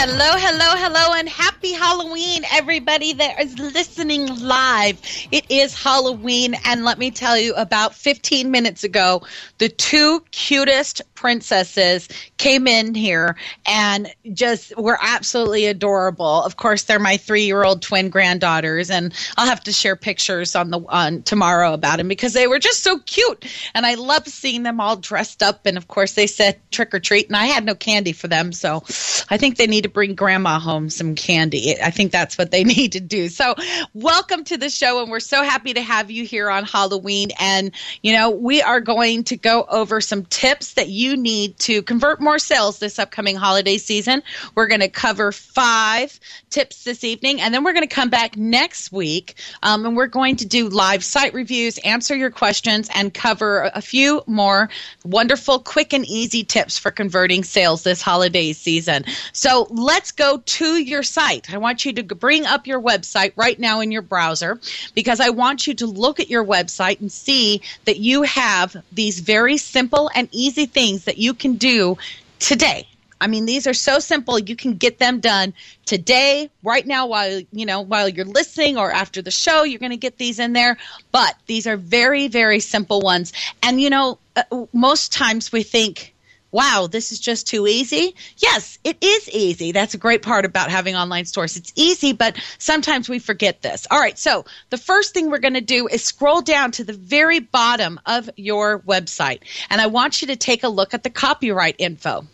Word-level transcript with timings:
Hello, 0.00 0.38
hello, 0.38 0.76
hello, 0.78 1.14
and 1.18 1.28
happy 1.28 1.57
Halloween, 1.66 2.44
everybody 2.52 3.12
that 3.14 3.40
is 3.40 3.58
listening 3.58 4.26
live. 4.40 5.00
It 5.32 5.50
is 5.50 5.74
Halloween, 5.74 6.54
and 6.64 6.84
let 6.84 6.98
me 6.98 7.10
tell 7.10 7.36
you, 7.36 7.52
about 7.54 7.94
15 7.94 8.50
minutes 8.50 8.84
ago, 8.84 9.22
the 9.58 9.68
two 9.68 10.20
cutest 10.30 11.02
princesses 11.14 12.08
came 12.36 12.68
in 12.68 12.94
here 12.94 13.36
and 13.66 14.14
just 14.32 14.76
were 14.78 14.98
absolutely 15.02 15.66
adorable. 15.66 16.44
Of 16.44 16.56
course, 16.56 16.84
they're 16.84 17.00
my 17.00 17.16
three-year-old 17.16 17.82
twin 17.82 18.08
granddaughters, 18.08 18.88
and 18.88 19.12
I'll 19.36 19.46
have 19.46 19.64
to 19.64 19.72
share 19.72 19.96
pictures 19.96 20.54
on 20.54 20.70
the 20.70 20.78
on 20.88 21.22
tomorrow 21.22 21.72
about 21.72 21.98
them 21.98 22.06
because 22.06 22.34
they 22.34 22.46
were 22.46 22.60
just 22.60 22.84
so 22.84 23.00
cute, 23.00 23.44
and 23.74 23.84
I 23.84 23.94
love 23.94 24.28
seeing 24.28 24.62
them 24.62 24.80
all 24.80 24.96
dressed 24.96 25.42
up. 25.42 25.66
And 25.66 25.76
of 25.76 25.88
course, 25.88 26.12
they 26.12 26.28
said 26.28 26.60
trick 26.70 26.94
or 26.94 27.00
treat, 27.00 27.26
and 27.26 27.36
I 27.36 27.46
had 27.46 27.64
no 27.64 27.74
candy 27.74 28.12
for 28.12 28.28
them, 28.28 28.52
so 28.52 28.84
I 29.28 29.36
think 29.38 29.56
they 29.56 29.66
need 29.66 29.82
to 29.82 29.88
bring 29.88 30.14
grandma 30.14 30.60
home 30.60 30.88
some 30.88 31.16
candy. 31.16 31.47
I 31.54 31.90
think 31.90 32.12
that's 32.12 32.38
what 32.38 32.50
they 32.50 32.64
need 32.76 32.92
to 32.92 33.00
do. 33.00 33.28
So, 33.28 33.54
welcome 33.94 34.44
to 34.44 34.56
the 34.56 34.70
show, 34.70 35.02
and 35.02 35.10
we're 35.10 35.20
so 35.20 35.42
happy 35.42 35.74
to 35.74 35.82
have 35.82 36.10
you 36.10 36.24
here 36.24 36.50
on 36.50 36.64
Halloween. 36.64 37.30
And 37.38 37.72
you 38.02 38.12
know, 38.12 38.30
we 38.30 38.62
are 38.62 38.80
going 38.80 39.24
to 39.24 39.36
go 39.36 39.64
over 39.68 40.00
some 40.00 40.24
tips 40.26 40.74
that 40.74 40.88
you 40.88 41.16
need 41.16 41.58
to 41.60 41.82
convert 41.82 42.20
more 42.20 42.38
sales 42.38 42.78
this 42.78 42.98
upcoming 42.98 43.36
holiday 43.36 43.78
season. 43.78 44.22
We're 44.54 44.66
going 44.66 44.80
to 44.80 44.88
cover 44.88 45.32
five 45.32 46.18
tips 46.50 46.84
this 46.84 47.04
evening, 47.04 47.40
and 47.40 47.54
then 47.54 47.64
we're 47.64 47.72
going 47.72 47.88
to 47.88 47.94
come 47.94 48.10
back 48.10 48.36
next 48.36 48.92
week, 48.92 49.34
um, 49.62 49.84
and 49.86 49.96
we're 49.96 50.06
going 50.06 50.36
to 50.36 50.46
do 50.46 50.68
live 50.68 51.04
site 51.04 51.34
reviews, 51.34 51.78
answer 51.78 52.16
your 52.16 52.30
questions, 52.30 52.88
and 52.94 53.12
cover 53.12 53.70
a 53.74 53.82
few 53.82 54.22
more 54.26 54.68
wonderful, 55.04 55.58
quick, 55.58 55.92
and 55.92 56.04
easy 56.06 56.44
tips 56.44 56.78
for 56.78 56.90
converting 56.90 57.44
sales 57.44 57.82
this 57.82 58.02
holiday 58.02 58.52
season. 58.52 59.04
So 59.32 59.66
let's 59.70 60.12
go 60.12 60.38
to 60.38 60.82
your 60.82 61.02
site. 61.02 61.37
I 61.50 61.58
want 61.58 61.84
you 61.84 61.92
to 61.94 62.02
bring 62.02 62.46
up 62.46 62.66
your 62.66 62.80
website 62.80 63.32
right 63.36 63.58
now 63.58 63.80
in 63.80 63.90
your 63.90 64.02
browser 64.02 64.60
because 64.94 65.20
I 65.20 65.30
want 65.30 65.66
you 65.66 65.74
to 65.74 65.86
look 65.86 66.20
at 66.20 66.30
your 66.30 66.44
website 66.44 67.00
and 67.00 67.10
see 67.10 67.62
that 67.84 67.98
you 67.98 68.22
have 68.22 68.76
these 68.92 69.20
very 69.20 69.56
simple 69.56 70.10
and 70.14 70.28
easy 70.32 70.66
things 70.66 71.04
that 71.04 71.18
you 71.18 71.34
can 71.34 71.54
do 71.56 71.96
today. 72.38 72.86
I 73.20 73.26
mean, 73.26 73.46
these 73.46 73.66
are 73.66 73.74
so 73.74 73.98
simple. 73.98 74.38
You 74.38 74.54
can 74.54 74.74
get 74.74 74.98
them 74.98 75.20
done 75.20 75.52
today, 75.86 76.50
right 76.62 76.86
now, 76.86 77.06
while 77.06 77.42
you 77.52 77.66
know 77.66 77.80
while 77.80 78.08
you're 78.08 78.24
listening 78.24 78.78
or 78.78 78.92
after 78.92 79.22
the 79.22 79.30
show. 79.30 79.64
You're 79.64 79.80
going 79.80 79.90
to 79.90 79.96
get 79.96 80.18
these 80.18 80.38
in 80.38 80.52
there, 80.52 80.78
but 81.10 81.34
these 81.46 81.66
are 81.66 81.76
very, 81.76 82.28
very 82.28 82.60
simple 82.60 83.00
ones. 83.00 83.32
And 83.62 83.80
you 83.80 83.90
know, 83.90 84.18
uh, 84.36 84.66
most 84.72 85.12
times 85.12 85.50
we 85.50 85.62
think, 85.62 86.14
wow, 86.50 86.88
this 86.90 87.12
is 87.12 87.20
just 87.20 87.46
too 87.46 87.66
easy. 87.66 88.14
Yes, 88.38 88.78
it 88.84 88.96
is 89.02 89.28
easy. 89.30 89.72
That's 89.72 89.94
a 89.94 89.98
great 89.98 90.22
part 90.22 90.44
about 90.44 90.70
having 90.70 90.96
online 90.96 91.24
stores. 91.24 91.56
It's 91.56 91.72
easy, 91.76 92.12
but 92.12 92.36
sometimes 92.58 93.08
we 93.08 93.18
forget 93.18 93.62
this. 93.62 93.86
All 93.90 94.00
right, 94.00 94.18
so 94.18 94.44
the 94.70 94.78
first 94.78 95.12
thing 95.14 95.30
we're 95.30 95.38
going 95.38 95.54
to 95.54 95.60
do 95.60 95.86
is 95.88 96.04
scroll 96.04 96.40
down 96.40 96.72
to 96.72 96.84
the 96.84 96.92
very 96.92 97.40
bottom 97.40 98.00
of 98.06 98.30
your 98.36 98.80
website, 98.80 99.40
and 99.70 99.80
I 99.80 99.86
want 99.86 100.20
you 100.20 100.28
to 100.28 100.36
take 100.36 100.62
a 100.62 100.68
look 100.68 100.94
at 100.94 101.02
the 101.02 101.10
copyright 101.10 101.76
info. 101.78 102.26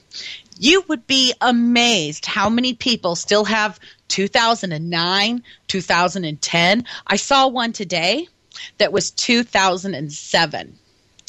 You 0.58 0.84
would 0.88 1.06
be 1.06 1.34
amazed 1.40 2.26
how 2.26 2.48
many 2.48 2.74
people 2.74 3.16
still 3.16 3.44
have 3.44 3.80
2009, 4.08 5.42
2010. 5.66 6.84
I 7.06 7.16
saw 7.16 7.48
one 7.48 7.72
today 7.72 8.28
that 8.78 8.92
was 8.92 9.10
2007. 9.10 10.78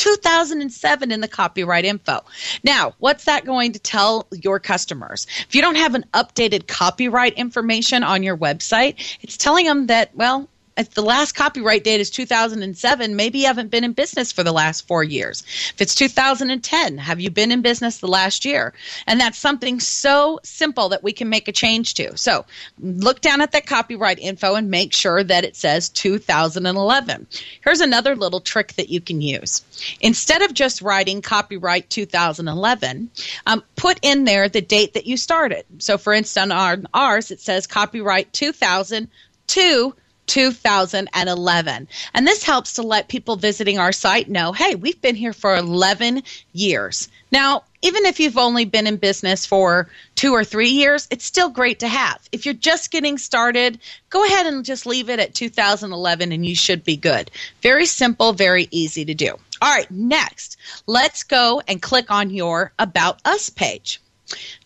2007 0.06 1.12
in 1.12 1.22
the 1.22 1.28
copyright 1.28 1.84
info. 1.84 2.24
Now, 2.64 2.94
what's 3.00 3.26
that 3.26 3.44
going 3.44 3.72
to 3.72 3.80
tell 3.80 4.28
your 4.32 4.60
customers? 4.60 5.26
If 5.48 5.56
you 5.56 5.64
don't 5.64 5.78
have 5.78 5.96
an 5.96 6.06
updated 6.14 6.68
copyright 6.68 7.34
information 7.34 8.04
on 8.04 8.22
your 8.22 8.38
website, 8.38 9.18
it's 9.22 9.36
telling 9.36 9.66
them 9.66 9.88
that, 9.88 10.16
well, 10.16 10.48
if 10.78 10.92
the 10.92 11.02
last 11.02 11.34
copyright 11.34 11.84
date 11.86 12.02
is 12.02 12.10
2007, 12.10 13.16
maybe 13.16 13.40
you 13.40 13.46
haven't 13.46 13.72
been 13.72 13.86
in 13.86 13.94
business 13.94 14.32
for 14.32 14.44
the 14.44 14.52
last 14.52 14.86
four 14.88 15.04
years. 15.04 15.44
If 15.74 15.82
it's 15.82 15.96
2010, 15.96 16.98
have 16.98 17.22
you 17.22 17.30
been 17.30 17.52
in 17.52 17.62
business 17.62 18.00
the 18.00 18.08
last 18.08 18.44
year? 18.44 18.74
And 19.08 19.20
that's 19.20 19.38
something 19.38 19.80
so 19.80 20.40
simple 20.44 20.90
that 20.90 21.04
we 21.04 21.14
can 21.14 21.30
make 21.30 21.48
a 21.48 21.54
change 21.54 21.94
to. 21.96 22.18
So 22.18 22.46
look 22.80 23.22
down 23.22 23.40
at 23.40 23.54
that 23.54 23.68
copyright 23.68 24.20
info 24.20 24.56
and 24.56 24.70
make 24.70 24.92
sure 24.92 25.24
that 25.24 25.46
it 25.46 25.56
says 25.56 25.88
2011. 25.90 27.28
Here's 27.64 27.82
another 27.82 28.16
little 28.16 28.42
trick 28.42 28.74
that 28.74 28.90
you 28.90 29.00
can 29.00 29.22
use. 29.22 29.64
Instead 30.02 30.42
of 30.42 30.54
just 30.54 30.82
writing 30.82 31.22
copyright 31.22 31.90
2011, 31.90 33.10
um, 33.48 33.64
put 33.78 33.98
in 34.02 34.26
there 34.26 34.50
the 34.50 34.62
date 34.62 34.94
that 34.94 35.08
you 35.08 35.16
started. 35.16 35.66
So 35.78 35.98
for 35.98 36.12
instance, 36.12 36.52
on 36.52 36.88
ours, 36.94 37.32
it 37.32 37.40
says 37.40 37.66
copyright 37.66 38.34
2002 38.34 39.96
2011. 40.28 41.88
And 42.14 42.28
this 42.28 42.44
helps 42.44 42.74
to 42.74 42.84
let 42.84 43.08
people 43.08 43.36
visiting 43.36 43.80
our 43.80 43.92
site 43.92 44.30
know 44.30 44.52
hey, 44.52 44.76
we've 44.76 45.02
been 45.02 45.16
here 45.16 45.34
for 45.34 45.56
11 45.56 46.24
years. 46.54 47.10
Now, 47.32 47.64
even 47.82 48.06
if 48.06 48.20
you've 48.20 48.38
only 48.38 48.66
been 48.66 48.88
in 48.88 48.98
business 48.98 49.46
for 49.46 49.90
two 50.16 50.34
or 50.34 50.44
three 50.44 50.70
years, 50.70 51.08
it's 51.12 51.26
still 51.26 51.50
great 51.50 51.80
to 51.80 51.88
have. 51.88 52.20
If 52.32 52.46
you're 52.46 52.56
just 52.56 52.90
getting 52.90 53.18
started, 53.18 53.80
go 54.10 54.26
ahead 54.26 54.48
and 54.48 54.66
just 54.66 54.86
leave 54.86 55.10
it 55.10 55.20
at 55.20 55.36
2011 55.36 56.32
and 56.32 56.46
you 56.46 56.56
should 56.56 56.84
be 56.84 56.98
good. 56.98 57.30
Very 57.62 57.86
simple, 57.86 58.34
very 58.34 58.68
easy 58.72 59.06
to 59.06 59.14
do. 59.14 59.38
All 59.62 59.72
right, 59.72 59.90
next, 59.92 60.58
let's 60.88 61.24
go 61.24 61.62
and 61.68 61.82
click 61.82 62.10
on 62.10 62.30
your 62.30 62.74
About 62.80 63.20
Us 63.24 63.50
page. 63.50 64.02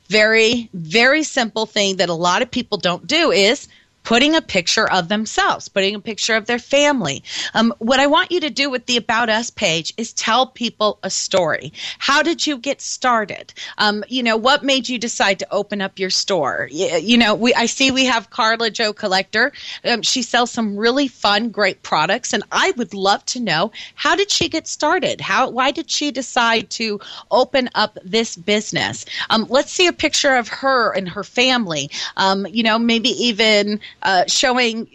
Very, 0.08 0.70
very 0.74 1.24
simple 1.24 1.66
thing 1.66 1.98
that 1.98 2.10
a 2.10 2.14
lot 2.14 2.42
of 2.42 2.50
people 2.50 2.78
don't 2.78 3.06
do 3.06 3.32
is 3.32 3.68
putting 4.10 4.36
a 4.36 4.42
picture 4.42 4.90
of 4.92 5.08
themselves, 5.08 5.70
putting 5.70 5.94
a 5.94 6.00
picture 6.00 6.36
of 6.36 6.48
their 6.48 6.58
family. 6.58 7.22
Um, 7.54 7.72
what 7.78 8.00
I 8.00 8.08
want 8.08 8.32
you 8.32 8.40
to 8.40 8.50
do 8.50 8.68
with 8.68 8.88
the 8.88 8.98
About 8.98 9.30
Us 9.30 9.52
page 9.52 9.94
is 9.98 10.14
tell 10.14 10.48
people 10.48 10.98
a 11.04 11.12
story. 11.12 11.74
How 12.00 12.24
did 12.24 12.48
you 12.48 12.58
get 12.58 12.82
started? 12.82 13.54
Um, 13.78 14.04
you 14.08 14.24
know, 14.24 14.36
what 14.36 14.64
made 14.64 14.90
you 14.90 14.98
decide 14.98 15.38
to 15.38 15.54
open 15.54 15.80
up 15.80 16.00
your 16.00 16.10
store? 16.10 16.68
You, 16.72 16.88
you 16.98 17.18
know, 17.20 17.36
we 17.36 17.54
I 17.54 17.68
see 17.68 17.92
we 17.92 18.06
have 18.06 18.32
Carla 18.32 18.72
Joe 18.72 18.94
Collector. 18.94 19.52
Um, 19.86 20.02
she 20.02 20.24
sells 20.24 20.50
some 20.50 20.76
really 20.76 21.08
fun, 21.08 21.50
great 21.52 21.84
products, 21.84 22.34
and 22.34 22.42
I 22.52 22.72
would 22.78 22.96
love 22.96 23.24
to 23.26 23.40
know 23.40 23.72
how 23.94 24.16
did 24.16 24.32
she 24.32 24.50
get 24.50 24.68
started? 24.68 25.22
How 25.22 25.52
why 25.52 25.70
did 25.70 25.92
she 25.92 26.10
decide 26.10 26.72
to 26.72 27.00
open 27.30 27.70
up 27.76 28.00
this 28.04 28.36
business? 28.36 29.06
Um, 29.30 29.46
let's 29.50 29.72
see 29.72 29.86
a 29.86 29.94
picture 29.94 30.36
of 30.36 30.48
her 30.48 30.94
and 30.94 31.08
her 31.10 31.24
family. 31.24 31.92
Um, 32.18 32.48
you 32.50 32.64
know, 32.64 32.80
maybe 32.80 33.10
even 33.10 33.80
uh, 34.02 34.26
showing 34.28 34.88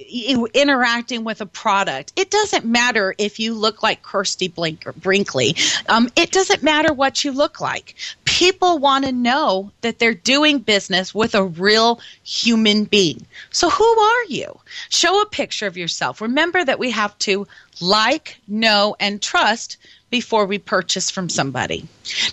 interacting 0.55 1.25
with 1.25 1.41
a 1.41 1.47
product. 1.47 2.13
It 2.17 2.31
doesn't 2.31 2.65
matter 2.65 3.15
if 3.19 3.39
you 3.39 3.55
look 3.55 3.83
like 3.83 4.03
Christie 4.03 4.49
Brinkley. 4.49 5.57
Um, 5.89 6.11
it 6.17 6.31
doesn't 6.31 6.63
matter 6.63 6.93
what 6.93 7.25
you 7.25 7.33
look 7.33 7.61
like. 7.61 7.95
People 8.25 8.79
want 8.79 9.05
to 9.05 9.13
know 9.13 9.71
that 9.83 9.99
they're 9.99 10.15
doing 10.15 10.59
business 10.59 11.15
with 11.15 11.35
a 11.35 11.45
real 11.45 12.01
human 12.23 12.85
being. 12.85 13.25
So 13.51 13.71
who 13.71 13.85
are 13.85 14.25
you? 14.25 14.59
Show 14.89 15.21
a 15.21 15.27
picture 15.27 15.67
of 15.67 15.77
yourself. 15.77 16.21
Remember 16.21 16.65
that 16.65 16.79
we 16.79 16.91
have 16.91 17.17
to 17.21 17.47
like, 17.81 18.39
know, 18.49 18.97
and 18.99 19.21
trust 19.21 19.77
before 20.11 20.47
we 20.47 20.59
purchase 20.59 21.11
from 21.11 21.29
somebody. 21.29 21.87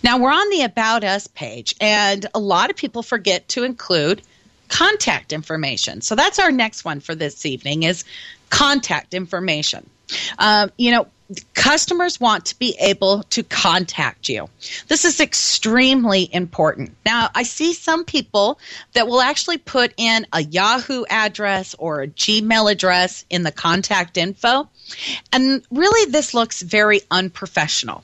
Now 0.03 0.19
we're 0.19 0.31
on 0.31 0.49
the 0.51 0.61
About 0.61 1.03
Us 1.03 1.27
page, 1.27 1.73
and 1.81 2.25
a 2.35 2.39
lot 2.39 2.69
of 2.69 2.75
people 2.75 3.01
forget 3.01 3.47
to 3.49 3.63
include 3.63 4.21
contact 4.71 5.33
information. 5.33 6.01
So 6.01 6.15
that's 6.15 6.39
our 6.39 6.51
next 6.51 6.83
one 6.83 7.01
for 7.01 7.13
this 7.13 7.45
evening 7.45 7.83
is 7.83 8.03
contact 8.49 9.13
information. 9.13 9.87
Um, 10.39 10.71
you 10.77 10.91
know, 10.91 11.07
customers 11.53 12.19
want 12.19 12.45
to 12.47 12.59
be 12.59 12.75
able 12.79 13.23
to 13.23 13.43
contact 13.43 14.27
you. 14.29 14.49
This 14.87 15.05
is 15.05 15.19
extremely 15.19 16.29
important. 16.33 16.95
Now, 17.05 17.29
I 17.33 17.43
see 17.43 17.73
some 17.73 18.05
people 18.05 18.59
that 18.93 19.07
will 19.07 19.21
actually 19.21 19.57
put 19.57 19.93
in 19.97 20.25
a 20.33 20.41
Yahoo 20.41 21.03
address 21.09 21.75
or 21.77 22.01
a 22.01 22.07
Gmail 22.07 22.71
address 22.71 23.25
in 23.29 23.43
the 23.43 23.51
contact 23.51 24.17
info. 24.17 24.69
And 25.31 25.65
really, 25.71 26.11
this 26.11 26.33
looks 26.33 26.61
very 26.61 27.01
unprofessional. 27.09 28.03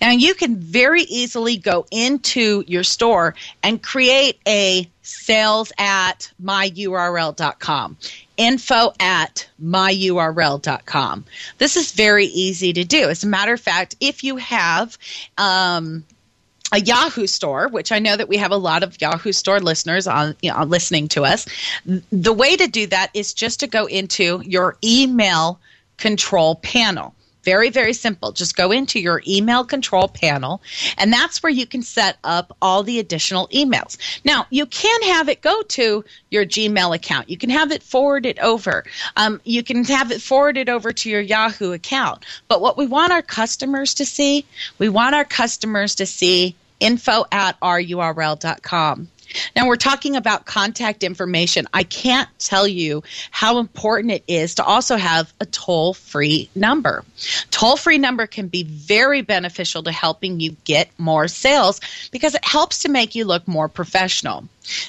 Now, 0.00 0.10
you 0.10 0.34
can 0.34 0.56
very 0.56 1.02
easily 1.02 1.56
go 1.56 1.86
into 1.90 2.64
your 2.66 2.84
store 2.84 3.34
and 3.62 3.82
create 3.82 4.40
a 4.46 4.88
sales 5.02 5.72
at 5.78 6.30
myurl.com, 6.42 7.96
info 8.36 8.92
at 9.00 9.48
myurl.com. 9.62 11.24
This 11.58 11.76
is 11.76 11.92
very 11.92 12.26
easy 12.26 12.72
to 12.72 12.84
do. 12.84 13.08
As 13.08 13.24
a 13.24 13.28
matter 13.28 13.52
of 13.52 13.60
fact, 13.60 13.96
if 14.00 14.24
you 14.24 14.36
have, 14.36 14.98
um, 15.38 16.04
a 16.72 16.80
Yahoo 16.80 17.26
store, 17.26 17.68
which 17.68 17.92
I 17.92 18.00
know 18.00 18.16
that 18.16 18.28
we 18.28 18.36
have 18.38 18.50
a 18.50 18.56
lot 18.56 18.82
of 18.82 19.00
Yahoo 19.00 19.30
store 19.30 19.60
listeners 19.60 20.08
on 20.08 20.34
you 20.42 20.50
know, 20.50 20.64
listening 20.64 21.06
to 21.08 21.24
us. 21.24 21.46
The 22.10 22.32
way 22.32 22.56
to 22.56 22.66
do 22.66 22.86
that 22.88 23.10
is 23.14 23.32
just 23.32 23.60
to 23.60 23.68
go 23.68 23.86
into 23.86 24.42
your 24.44 24.76
email 24.82 25.60
control 25.98 26.56
panel. 26.56 27.14
Very, 27.44 27.70
very 27.70 27.92
simple. 27.92 28.32
Just 28.32 28.56
go 28.56 28.72
into 28.72 28.98
your 28.98 29.22
email 29.26 29.64
control 29.64 30.08
panel, 30.08 30.62
and 30.98 31.12
that's 31.12 31.42
where 31.42 31.52
you 31.52 31.66
can 31.66 31.82
set 31.82 32.16
up 32.24 32.56
all 32.62 32.82
the 32.82 32.98
additional 32.98 33.48
emails. 33.48 33.96
Now, 34.24 34.46
you 34.50 34.66
can 34.66 35.02
have 35.02 35.28
it 35.28 35.42
go 35.42 35.62
to 35.62 36.04
your 36.30 36.46
Gmail 36.46 36.94
account. 36.94 37.28
You 37.28 37.36
can 37.36 37.50
have 37.50 37.70
it 37.70 37.82
forwarded 37.82 38.38
over. 38.38 38.84
Um, 39.16 39.40
you 39.44 39.62
can 39.62 39.84
have 39.84 40.10
it 40.10 40.22
forwarded 40.22 40.68
over 40.68 40.92
to 40.92 41.10
your 41.10 41.20
Yahoo 41.20 41.72
account. 41.72 42.24
But 42.48 42.60
what 42.60 42.76
we 42.76 42.86
want 42.86 43.12
our 43.12 43.22
customers 43.22 43.94
to 43.94 44.06
see, 44.06 44.46
we 44.78 44.88
want 44.88 45.14
our 45.14 45.24
customers 45.24 45.94
to 45.96 46.06
see 46.06 46.56
info 46.80 47.24
at 47.30 47.56
rurl.com. 47.60 49.08
Now, 49.56 49.66
we're 49.66 49.76
talking 49.76 50.16
about 50.16 50.46
contact 50.46 51.02
information. 51.02 51.66
I 51.72 51.82
can't 51.82 52.28
tell 52.38 52.66
you 52.66 53.02
how 53.30 53.58
important 53.58 54.12
it 54.12 54.24
is 54.28 54.54
to 54.56 54.64
also 54.64 54.96
have 54.96 55.32
a 55.40 55.46
toll 55.46 55.94
free 55.94 56.48
number. 56.54 57.04
Toll 57.50 57.76
free 57.76 57.98
number 57.98 58.26
can 58.26 58.48
be 58.48 58.62
very 58.64 59.22
beneficial 59.22 59.82
to 59.84 59.92
helping 59.92 60.40
you 60.40 60.56
get 60.64 60.88
more 60.98 61.28
sales 61.28 61.80
because 62.10 62.34
it 62.34 62.44
helps 62.44 62.80
to 62.80 62.88
make 62.88 63.14
you 63.14 63.24
look 63.24 63.46
more 63.48 63.68
professional. 63.68 64.44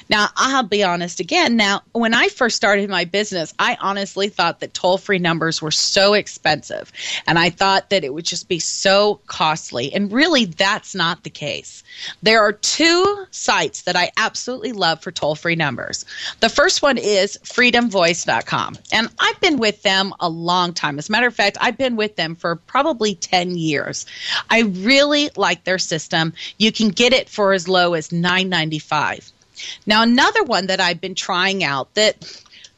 Now, 0.08 0.28
I'll 0.36 0.62
be 0.62 0.82
honest 0.82 1.20
again. 1.20 1.56
Now, 1.56 1.82
when 1.92 2.14
I 2.14 2.28
first 2.28 2.56
started 2.56 2.88
my 2.88 3.04
business, 3.04 3.52
I 3.58 3.76
honestly 3.80 4.28
thought 4.28 4.60
that 4.60 4.74
toll 4.74 4.98
free 4.98 5.18
numbers 5.18 5.60
were 5.60 5.70
so 5.70 6.14
expensive. 6.14 6.92
And 7.26 7.38
I 7.38 7.50
thought 7.50 7.90
that 7.90 8.04
it 8.04 8.14
would 8.14 8.24
just 8.24 8.48
be 8.48 8.58
so 8.58 9.20
costly. 9.26 9.92
And 9.92 10.12
really, 10.12 10.44
that's 10.44 10.94
not 10.94 11.24
the 11.24 11.30
case. 11.30 11.82
There 12.22 12.40
are 12.40 12.52
two 12.52 13.26
sites 13.30 13.82
that 13.82 13.96
I 13.96 14.10
absolutely 14.16 14.72
love 14.72 15.00
for 15.02 15.10
toll 15.10 15.34
free 15.34 15.56
numbers. 15.56 16.04
The 16.40 16.48
first 16.48 16.82
one 16.82 16.98
is 16.98 17.38
freedomvoice.com. 17.44 18.78
And 18.92 19.08
I've 19.18 19.40
been 19.40 19.58
with 19.58 19.82
them 19.82 20.14
a 20.20 20.28
long 20.28 20.72
time. 20.72 20.98
As 20.98 21.08
a 21.08 21.12
matter 21.12 21.26
of 21.26 21.34
fact, 21.34 21.58
I've 21.60 21.78
been 21.78 21.96
with 21.96 22.16
them 22.16 22.34
for 22.34 22.56
probably 22.56 23.14
10 23.14 23.56
years. 23.56 24.06
I 24.50 24.60
really 24.62 25.30
like 25.36 25.64
their 25.64 25.78
system. 25.78 26.32
You 26.58 26.72
can 26.72 26.88
get 26.88 27.12
it 27.12 27.28
for 27.28 27.52
as 27.52 27.68
low 27.68 27.94
as 27.94 28.08
$9.95. 28.08 29.32
Now, 29.86 30.02
another 30.02 30.42
one 30.42 30.66
that 30.66 30.80
I've 30.80 31.00
been 31.00 31.14
trying 31.14 31.64
out 31.64 31.94
that 31.94 32.16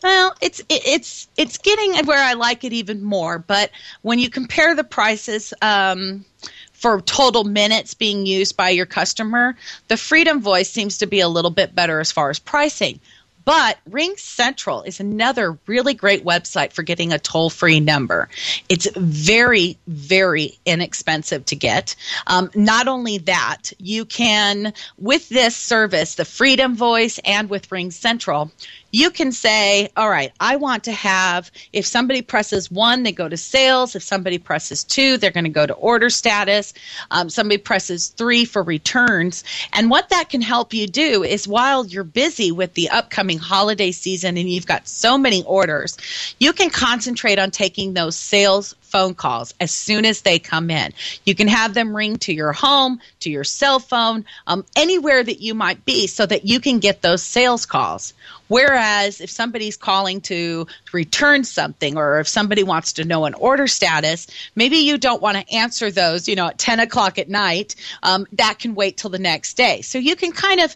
well, 0.02 0.34
it's 0.40 0.62
it's 0.68 1.28
it's 1.36 1.58
getting 1.58 2.06
where 2.06 2.22
I 2.22 2.34
like 2.34 2.62
it 2.64 2.72
even 2.72 3.02
more. 3.02 3.38
But 3.38 3.70
when 4.02 4.18
you 4.18 4.30
compare 4.30 4.74
the 4.74 4.84
prices 4.84 5.52
um, 5.60 6.24
for 6.72 7.00
total 7.00 7.42
minutes 7.44 7.94
being 7.94 8.24
used 8.24 8.56
by 8.56 8.70
your 8.70 8.86
customer, 8.86 9.56
the 9.88 9.96
Freedom 9.96 10.40
Voice 10.40 10.70
seems 10.70 10.98
to 10.98 11.06
be 11.06 11.20
a 11.20 11.28
little 11.28 11.50
bit 11.50 11.74
better 11.74 11.98
as 11.98 12.12
far 12.12 12.30
as 12.30 12.38
pricing. 12.38 13.00
But 13.48 13.78
Ring 13.88 14.14
Central 14.18 14.82
is 14.82 15.00
another 15.00 15.56
really 15.66 15.94
great 15.94 16.22
website 16.22 16.74
for 16.74 16.82
getting 16.82 17.14
a 17.14 17.18
toll 17.18 17.48
free 17.48 17.80
number. 17.80 18.28
It's 18.68 18.86
very, 18.94 19.78
very 19.86 20.58
inexpensive 20.66 21.46
to 21.46 21.56
get. 21.56 21.96
Um, 22.26 22.50
not 22.54 22.88
only 22.88 23.16
that, 23.16 23.72
you 23.78 24.04
can, 24.04 24.74
with 24.98 25.30
this 25.30 25.56
service, 25.56 26.16
the 26.16 26.26
Freedom 26.26 26.76
Voice 26.76 27.18
and 27.24 27.48
with 27.48 27.72
Ring 27.72 27.90
Central, 27.90 28.52
you 28.90 29.10
can 29.10 29.32
say, 29.32 29.90
all 29.96 30.08
right, 30.08 30.32
I 30.40 30.56
want 30.56 30.84
to 30.84 30.92
have, 30.92 31.50
if 31.72 31.84
somebody 31.84 32.22
presses 32.22 32.70
one, 32.70 33.02
they 33.02 33.12
go 33.12 33.28
to 33.28 33.36
sales. 33.36 33.94
If 33.94 34.02
somebody 34.02 34.38
presses 34.38 34.82
two, 34.82 35.18
they're 35.18 35.30
going 35.30 35.44
to 35.44 35.50
go 35.50 35.66
to 35.66 35.74
order 35.74 36.08
status. 36.08 36.72
Um, 37.10 37.28
somebody 37.28 37.58
presses 37.58 38.08
three 38.08 38.44
for 38.46 38.62
returns. 38.62 39.44
And 39.74 39.90
what 39.90 40.08
that 40.08 40.30
can 40.30 40.40
help 40.40 40.72
you 40.72 40.86
do 40.86 41.22
is 41.22 41.46
while 41.46 41.84
you're 41.86 42.04
busy 42.04 42.50
with 42.50 42.74
the 42.74 42.88
upcoming 42.88 43.37
holiday 43.38 43.92
season 43.92 44.36
and 44.36 44.50
you've 44.50 44.66
got 44.66 44.86
so 44.88 45.16
many 45.18 45.42
orders, 45.44 45.96
you 46.38 46.52
can 46.52 46.70
concentrate 46.70 47.38
on 47.38 47.50
taking 47.50 47.94
those 47.94 48.16
sales 48.16 48.74
phone 48.88 49.14
calls 49.14 49.54
as 49.60 49.70
soon 49.70 50.04
as 50.04 50.22
they 50.22 50.38
come 50.38 50.70
in. 50.70 50.92
You 51.24 51.34
can 51.34 51.48
have 51.48 51.74
them 51.74 51.94
ring 51.94 52.16
to 52.18 52.32
your 52.32 52.52
home, 52.52 53.00
to 53.20 53.30
your 53.30 53.44
cell 53.44 53.78
phone, 53.78 54.24
um, 54.46 54.64
anywhere 54.76 55.22
that 55.22 55.40
you 55.40 55.54
might 55.54 55.84
be 55.84 56.06
so 56.06 56.26
that 56.26 56.46
you 56.46 56.60
can 56.60 56.78
get 56.78 57.02
those 57.02 57.22
sales 57.22 57.66
calls. 57.66 58.14
Whereas 58.48 59.20
if 59.20 59.30
somebody's 59.30 59.76
calling 59.76 60.22
to 60.22 60.66
return 60.92 61.44
something 61.44 61.96
or 61.96 62.20
if 62.20 62.28
somebody 62.28 62.62
wants 62.62 62.94
to 62.94 63.04
know 63.04 63.26
an 63.26 63.34
order 63.34 63.66
status, 63.66 64.26
maybe 64.54 64.78
you 64.78 64.96
don't 64.96 65.22
want 65.22 65.36
to 65.36 65.54
answer 65.54 65.90
those, 65.90 66.28
you 66.28 66.34
know, 66.34 66.48
at 66.48 66.58
10 66.58 66.80
o'clock 66.80 67.18
at 67.18 67.28
night. 67.28 67.76
Um, 68.02 68.26
that 68.32 68.58
can 68.58 68.74
wait 68.74 68.96
till 68.96 69.10
the 69.10 69.18
next 69.18 69.56
day. 69.56 69.82
So 69.82 69.98
you 69.98 70.16
can 70.16 70.32
kind 70.32 70.60
of 70.60 70.74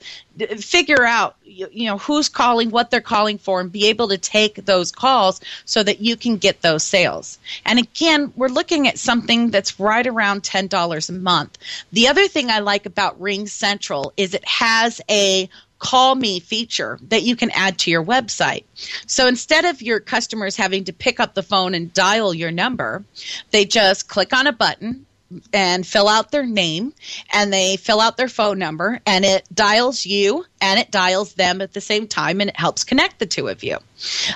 figure 0.61 1.05
out, 1.05 1.37
you, 1.44 1.69
you 1.73 1.87
know, 1.87 1.99
who's 1.99 2.29
calling, 2.29 2.70
what 2.70 2.91
they're 2.91 3.00
calling 3.00 3.38
for, 3.38 3.61
and 3.61 3.73
be 3.73 3.88
able 3.88 4.08
to 4.08 4.19
take 4.19 4.65
those 4.65 4.93
calls 4.93 5.41
so 5.65 5.82
that 5.82 6.00
you 6.00 6.17
can 6.17 6.37
get 6.37 6.61
those 6.62 6.82
sales. 6.82 7.38
And 7.65 7.79
again, 7.79 8.02
we're 8.37 8.49
looking 8.49 8.89
at 8.89 8.99
something 8.99 9.51
that's 9.51 9.79
right 9.79 10.07
around 10.07 10.43
$10 10.43 11.09
a 11.09 11.13
month. 11.13 11.59
The 11.93 12.09
other 12.09 12.29
thing 12.29 12.51
I 12.51 12.61
like 12.61 12.87
about 12.87 13.21
Ring 13.21 13.47
Central 13.47 14.13
is 14.17 14.35
it 14.35 14.47
has 14.47 15.01
a 15.11 15.49
call 15.79 16.15
me 16.15 16.39
feature 16.39 16.99
that 17.09 17.23
you 17.23 17.35
can 17.35 17.51
add 17.51 17.77
to 17.77 17.91
your 17.91 18.05
website. 18.05 18.65
So 19.07 19.27
instead 19.27 19.65
of 19.65 19.83
your 19.83 19.99
customers 19.99 20.57
having 20.57 20.85
to 20.85 20.93
pick 20.93 21.19
up 21.19 21.35
the 21.35 21.43
phone 21.43 21.75
and 21.75 21.93
dial 21.93 22.33
your 22.33 22.53
number, 22.53 23.05
they 23.51 23.65
just 23.65 24.09
click 24.09 24.32
on 24.32 24.47
a 24.47 24.53
button 24.53 25.06
and 25.53 25.87
fill 25.87 26.09
out 26.09 26.31
their 26.31 26.47
name 26.47 26.93
and 27.32 27.53
they 27.53 27.77
fill 27.77 28.01
out 28.01 28.17
their 28.17 28.29
phone 28.29 28.59
number 28.59 29.01
and 29.06 29.25
it 29.25 29.47
dials 29.53 30.05
you 30.06 30.44
and 30.63 30.79
it 30.79 30.93
dials 30.93 31.35
them 31.35 31.61
at 31.61 31.73
the 31.73 31.81
same 31.81 32.07
time 32.07 32.41
and 32.41 32.49
it 32.49 32.57
helps 32.57 32.85
connect 32.85 33.19
the 33.19 33.27
two 33.27 33.49
of 33.49 33.65
you. 33.65 33.79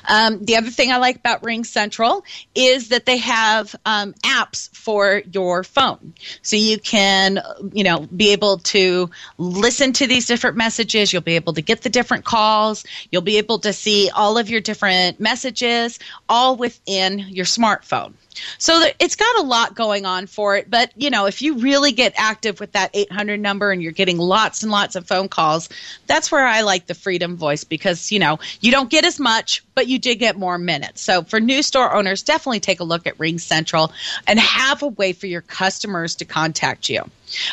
Um, 0.08 0.44
the 0.44 0.56
other 0.56 0.70
thing 0.70 0.90
I 0.90 0.96
like 0.96 1.16
about 1.16 1.44
Ring 1.44 1.62
Central 1.62 2.24
is 2.54 2.88
that 2.88 3.06
they 3.06 3.18
have 3.18 3.74
um, 3.86 4.12
apps 4.24 4.68
for 4.76 5.22
your 5.32 5.62
phone. 5.62 6.14
So 6.42 6.56
you 6.56 6.78
can, 6.78 7.40
you 7.72 7.84
know, 7.84 8.00
be 8.00 8.32
able 8.32 8.58
to 8.58 9.08
listen 9.38 9.92
to 9.94 10.08
these 10.08 10.26
different 10.26 10.56
messages. 10.56 11.12
You'll 11.12 11.22
be 11.22 11.36
able 11.36 11.52
to 11.54 11.62
get 11.62 11.82
the 11.82 11.90
different 11.90 12.24
calls. 12.24 12.84
You'll 13.12 13.22
be 13.22 13.38
able 13.38 13.60
to 13.60 13.72
see 13.72 14.10
all 14.10 14.36
of 14.36 14.50
your 14.50 14.60
different 14.60 15.20
messages 15.20 16.00
all 16.28 16.56
within 16.56 17.20
your 17.20 17.46
smartphone. 17.46 18.14
So 18.58 18.84
it's 18.98 19.16
got 19.16 19.38
a 19.38 19.42
lot 19.42 19.74
going 19.74 20.06
on 20.06 20.26
for 20.26 20.56
it. 20.56 20.70
But, 20.70 20.92
you 20.96 21.10
know, 21.10 21.26
if 21.26 21.42
you 21.42 21.58
really 21.58 21.92
get 21.92 22.14
active 22.16 22.60
with 22.60 22.72
that 22.72 22.90
800 22.94 23.40
number 23.40 23.70
and 23.70 23.82
you're 23.82 23.92
getting 23.92 24.18
lots 24.18 24.62
and 24.62 24.70
lots 24.72 24.96
of 24.96 25.06
phone 25.06 25.28
calls, 25.28 25.68
that's 26.16 26.32
where 26.32 26.46
I 26.46 26.62
like 26.62 26.86
the 26.86 26.94
Freedom 26.94 27.36
Voice 27.36 27.64
because, 27.64 28.10
you 28.10 28.18
know, 28.18 28.38
you 28.62 28.72
don't 28.72 28.88
get 28.88 29.04
as 29.04 29.20
much, 29.20 29.62
but 29.74 29.86
you 29.86 29.98
did 29.98 30.14
get 30.14 30.34
more 30.34 30.56
minutes. 30.56 31.02
So 31.02 31.22
for 31.22 31.40
new 31.40 31.62
store 31.62 31.92
owners, 31.92 32.22
definitely 32.22 32.60
take 32.60 32.80
a 32.80 32.84
look 32.84 33.06
at 33.06 33.20
Ring 33.20 33.38
Central 33.38 33.92
and 34.26 34.40
have 34.40 34.82
a 34.82 34.86
way 34.86 35.12
for 35.12 35.26
your 35.26 35.42
customers 35.42 36.14
to 36.16 36.24
contact 36.24 36.88
you. 36.88 37.02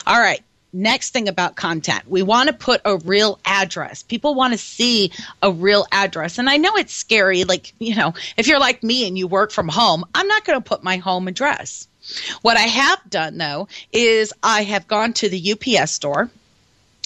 All 0.08 0.18
right 0.18 0.42
next 0.76 1.12
thing 1.12 1.28
about 1.28 1.56
content 1.56 2.02
we 2.08 2.24
want 2.24 2.48
to 2.48 2.54
put 2.54 2.82
a 2.84 2.98
real 3.06 3.38
address 3.46 4.02
people 4.02 4.34
want 4.34 4.54
to 4.54 4.58
see 4.58 5.12
a 5.44 5.52
real 5.52 5.86
address 5.92 6.40
and 6.40 6.50
i 6.50 6.58
know 6.58 6.76
it's 6.78 6.96
scary 6.96 7.44
like 7.44 7.74
you 7.78 7.96
know 7.96 8.12
if 8.38 8.48
you're 8.48 8.60
like 8.60 8.82
me 8.82 9.08
and 9.08 9.16
you 9.16 9.28
work 9.28 9.52
from 9.52 9.68
home 9.68 10.04
i'm 10.16 10.28
not 10.28 10.44
going 10.46 10.60
to 10.60 10.68
put 10.68 10.84
my 10.84 10.98
home 10.98 11.28
address 11.28 11.88
what 12.42 12.58
i 12.58 12.62
have 12.62 13.00
done 13.08 13.38
though 13.38 13.68
is 13.92 14.34
i 14.42 14.64
have 14.64 14.88
gone 14.88 15.14
to 15.14 15.30
the 15.30 15.52
ups 15.52 15.92
store 15.92 16.32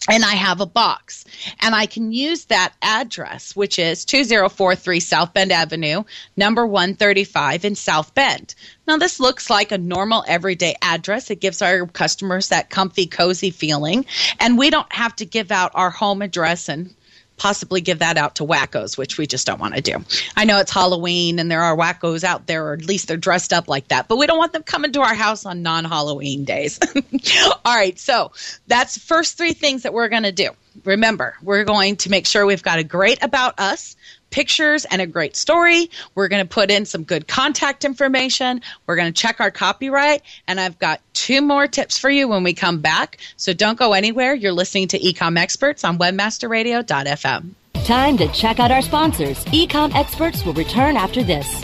and 0.08 0.24
I 0.24 0.34
have 0.34 0.62
a 0.62 0.66
box. 0.66 1.26
And 1.60 1.76
I 1.76 1.86
can 1.86 2.12
use 2.12 2.46
that 2.46 2.74
address, 2.82 3.56
which 3.56 3.78
is 3.80 4.06
2043 4.06 5.00
South 5.00 5.34
Bend 5.34 5.52
Avenue, 5.52 6.04
number 6.36 6.66
135 6.66 7.66
in 7.66 7.76
South 7.76 8.14
Bend. 8.14 8.56
Now, 8.88 8.98
this 8.98 9.20
looks 9.20 9.50
like 9.50 9.72
a 9.72 9.78
normal 9.78 10.24
everyday 10.28 10.76
address. 10.82 11.30
It 11.30 11.42
gives 11.42 11.62
our 11.62 11.86
customers 11.88 12.50
that 12.50 12.70
comfy, 12.70 13.06
cozy 13.06 13.52
feeling. 13.52 14.06
And 14.40 14.58
we 14.58 14.70
don't 14.70 14.92
have 14.94 15.16
to 15.18 15.26
give 15.26 15.52
out 15.52 15.72
our 15.74 15.90
home 15.90 16.22
address 16.22 16.70
and 16.70 16.96
possibly 17.38 17.82
give 17.82 18.00
that 18.00 18.18
out 18.18 18.36
to 18.36 18.44
wackos, 18.44 18.98
which 18.98 19.18
we 19.18 19.28
just 19.28 19.48
don't 19.48 19.60
want 19.60 19.76
to 19.76 19.82
do. 19.82 20.04
I 20.36 20.46
know 20.46 20.60
it's 20.60 20.72
Halloween 20.72 21.40
and 21.40 21.50
there 21.50 21.62
are 21.62 21.78
wackos 21.78 22.24
out 22.24 22.48
there, 22.48 22.68
or 22.68 22.74
at 22.74 22.86
least 22.86 23.08
they're 23.08 23.18
dressed 23.18 23.54
up 23.54 23.68
like 23.68 23.88
that, 23.90 24.08
but 24.08 24.18
we 24.18 24.28
don't 24.28 24.38
want 24.38 24.54
them 24.54 24.64
coming 24.64 24.92
to 24.94 25.02
our 25.02 25.14
house 25.14 25.46
on 25.46 25.62
non 25.62 25.86
Halloween 25.86 26.44
days. 26.44 26.80
All 27.66 27.76
right, 27.76 27.98
so 27.98 28.32
that's 28.68 28.98
first 28.98 29.38
three 29.38 29.54
things 29.54 29.84
that 29.84 29.94
we're 29.94 30.10
going 30.10 30.24
to 30.24 30.32
do. 30.32 30.50
Remember, 30.84 31.36
we're 31.42 31.64
going 31.64 31.96
to 31.98 32.10
make 32.10 32.28
sure 32.28 32.46
we've 32.46 32.64
got 32.64 32.80
a 32.80 32.84
great 32.84 33.24
about 33.24 33.60
us 33.60 33.96
pictures 34.30 34.86
and 34.86 35.02
a 35.02 35.08
great 35.08 35.36
story. 35.36 35.90
We're 36.16 36.28
going 36.28 36.46
to 36.46 36.50
put 36.50 36.72
in 36.72 36.86
some 36.86 37.04
good 37.04 37.28
contact 37.28 37.86
information. 37.86 38.62
We're 38.86 38.96
going 38.96 39.12
to 39.12 39.22
check 39.22 39.40
our 39.40 39.52
copyright. 39.52 40.22
And 40.48 40.60
I've 40.60 40.80
got 40.80 41.02
two 41.14 41.42
more 41.42 41.68
tips 41.68 41.98
for 41.98 42.10
you 42.10 42.28
when 42.28 42.44
we 42.44 42.54
come 42.54 42.80
back. 42.80 43.18
So 43.38 43.54
don't 43.54 43.78
go 43.78 43.94
anywhere. 43.94 44.34
You're 44.34 44.52
listening 44.52 44.88
to 44.90 45.00
Ecom 45.00 45.38
Experts 45.38 45.84
on 45.84 45.98
webmasterradio.fm. 45.98 47.52
Time 47.86 48.18
to 48.18 48.28
check 48.30 48.60
out 48.60 48.72
our 48.72 48.82
sponsors. 48.82 49.44
Ecom 49.46 49.94
Experts 49.96 50.46
will 50.46 50.54
return 50.54 50.98
after 50.98 51.24
this. 51.24 51.64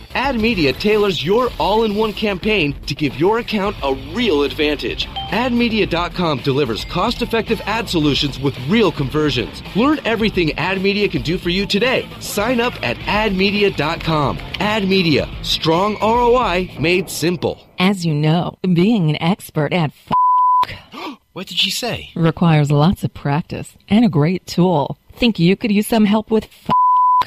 AdMedia 0.13 0.77
tailors 0.77 1.23
your 1.25 1.49
all-in-one 1.59 2.13
campaign 2.13 2.73
to 2.85 2.93
give 2.95 3.15
your 3.19 3.39
account 3.39 3.75
a 3.83 3.93
real 4.13 4.43
advantage. 4.43 5.05
AdMedia.com 5.31 6.39
delivers 6.39 6.85
cost-effective 6.85 7.61
ad 7.65 7.87
solutions 7.89 8.39
with 8.39 8.57
real 8.67 8.91
conversions. 8.91 9.61
Learn 9.75 9.99
everything 10.05 10.49
AdMedia 10.49 11.09
can 11.11 11.21
do 11.21 11.37
for 11.37 11.49
you 11.49 11.65
today. 11.65 12.07
Sign 12.19 12.59
up 12.59 12.73
at 12.83 12.97
AdMedia.com. 12.97 14.37
AdMedia, 14.37 15.29
strong 15.45 15.97
ROI 16.01 16.69
made 16.79 17.09
simple. 17.09 17.59
As 17.79 18.05
you 18.05 18.13
know, 18.13 18.57
being 18.61 19.09
an 19.09 19.21
expert 19.21 19.73
at 19.73 19.91
f- 19.91 21.17
What 21.33 21.47
did 21.47 21.57
she 21.57 21.71
say? 21.71 22.11
requires 22.15 22.69
lots 22.71 23.03
of 23.05 23.13
practice 23.13 23.77
and 23.89 24.03
a 24.03 24.09
great 24.09 24.45
tool. 24.45 24.97
Think 25.13 25.39
you 25.39 25.55
could 25.55 25.71
use 25.71 25.87
some 25.87 26.03
help 26.05 26.29
with 26.29 26.43
f- 26.45 26.69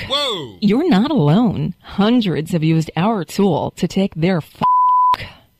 Whoa! 0.08 0.58
You're 0.60 0.88
not 0.88 1.10
alone. 1.10 1.74
Hundreds 1.82 2.52
have 2.52 2.64
used 2.64 2.90
our 2.96 3.24
tool 3.24 3.72
to 3.72 3.88
take 3.88 4.14
their 4.14 4.42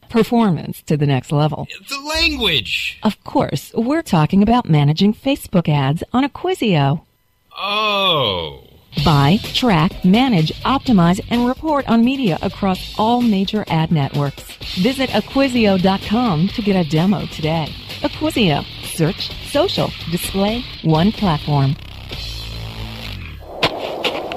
performance 0.09 0.83
to 0.83 0.97
the 0.97 1.07
next 1.07 1.33
level. 1.33 1.67
The 1.89 1.99
language! 2.01 2.99
Of 3.03 3.23
course, 3.25 3.73
we're 3.75 4.03
talking 4.03 4.43
about 4.43 4.69
managing 4.69 5.15
Facebook 5.15 5.69
ads 5.69 6.05
on 6.13 6.25
Acquisio. 6.25 7.05
Oh. 7.57 8.63
Buy, 9.05 9.39
track, 9.43 10.05
manage, 10.05 10.53
optimize, 10.63 11.21
and 11.31 11.49
report 11.49 11.89
on 11.89 12.05
media 12.05 12.39
across 12.43 12.95
all 12.97 13.21
major 13.21 13.65
ad 13.67 13.91
networks. 13.91 14.43
Visit 14.77 15.11
Acquisio.com 15.11 16.49
to 16.49 16.63
get 16.63 16.87
a 16.87 16.89
demo 16.89 17.27
today. 17.27 17.67
Acquisio. 18.03 18.65
Search, 18.95 19.31
social, 19.51 19.91
display, 20.13 20.65
one 20.83 21.11
platform. 21.11 21.75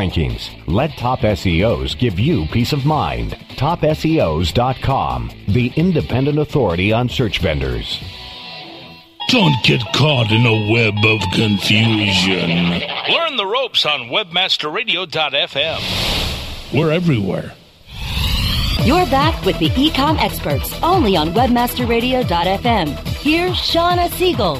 rankings. 0.00 0.50
Let 0.66 0.96
Top 0.96 1.20
SEOs 1.20 1.96
give 1.98 2.18
you 2.18 2.46
peace 2.46 2.72
of 2.72 2.86
mind. 2.86 3.32
TopSEOs.com, 3.56 5.30
the 5.48 5.72
independent 5.76 6.38
authority 6.38 6.90
on 6.92 7.08
search 7.08 7.38
vendors. 7.38 8.00
Don't 9.28 9.54
get 9.62 9.80
caught 9.92 10.32
in 10.32 10.44
a 10.46 10.72
web 10.72 10.94
of 11.04 11.20
confusion. 11.32 12.80
Learn 13.10 13.36
the 13.36 13.46
ropes 13.46 13.84
on 13.86 14.08
webmasterradio.fm. 14.08 16.74
We're 16.74 16.90
everywhere. 16.92 17.54
You're 18.82 19.06
back 19.06 19.44
with 19.44 19.58
the 19.58 19.68
Ecom 19.68 20.18
Experts, 20.18 20.72
only 20.82 21.14
on 21.16 21.34
WebmasterRadio.fm. 21.34 22.88
Here's 23.18 23.52
Shawna 23.52 24.10
Siegel. 24.12 24.58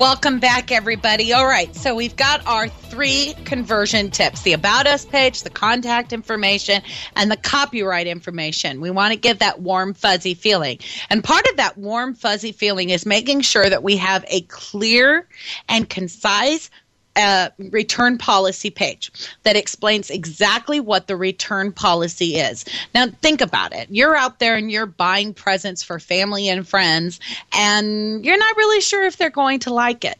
Welcome 0.00 0.40
back, 0.40 0.72
everybody. 0.72 1.34
All 1.34 1.46
right, 1.46 1.76
so 1.76 1.94
we've 1.94 2.16
got 2.16 2.46
our 2.46 2.68
three 2.90 3.34
conversion 3.44 4.10
tips 4.10 4.42
the 4.42 4.52
About 4.52 4.86
Us 4.86 5.04
page, 5.04 5.42
the 5.42 5.50
contact 5.50 6.12
information, 6.12 6.82
and 7.16 7.30
the 7.30 7.36
copyright 7.36 8.06
information. 8.06 8.80
We 8.80 8.90
want 8.90 9.14
to 9.14 9.18
give 9.18 9.38
that 9.38 9.60
warm, 9.60 9.94
fuzzy 9.94 10.34
feeling. 10.34 10.78
And 11.08 11.22
part 11.22 11.46
of 11.48 11.56
that 11.56 11.78
warm, 11.78 12.14
fuzzy 12.14 12.52
feeling 12.52 12.90
is 12.90 13.06
making 13.06 13.42
sure 13.42 13.70
that 13.70 13.82
we 13.82 13.96
have 13.96 14.24
a 14.28 14.42
clear 14.42 15.26
and 15.68 15.88
concise 15.88 16.70
uh, 17.16 17.50
return 17.70 18.18
policy 18.18 18.70
page 18.70 19.10
that 19.42 19.56
explains 19.56 20.10
exactly 20.10 20.80
what 20.80 21.06
the 21.06 21.16
return 21.16 21.72
policy 21.72 22.36
is. 22.36 22.64
Now, 22.94 23.06
think 23.06 23.40
about 23.40 23.74
it. 23.74 23.88
You're 23.90 24.16
out 24.16 24.38
there 24.38 24.56
and 24.56 24.70
you're 24.70 24.86
buying 24.86 25.34
presents 25.34 25.82
for 25.82 25.98
family 25.98 26.48
and 26.48 26.66
friends, 26.66 27.20
and 27.52 28.24
you're 28.24 28.38
not 28.38 28.56
really 28.56 28.80
sure 28.80 29.04
if 29.04 29.16
they're 29.16 29.30
going 29.30 29.60
to 29.60 29.74
like 29.74 30.04
it. 30.04 30.18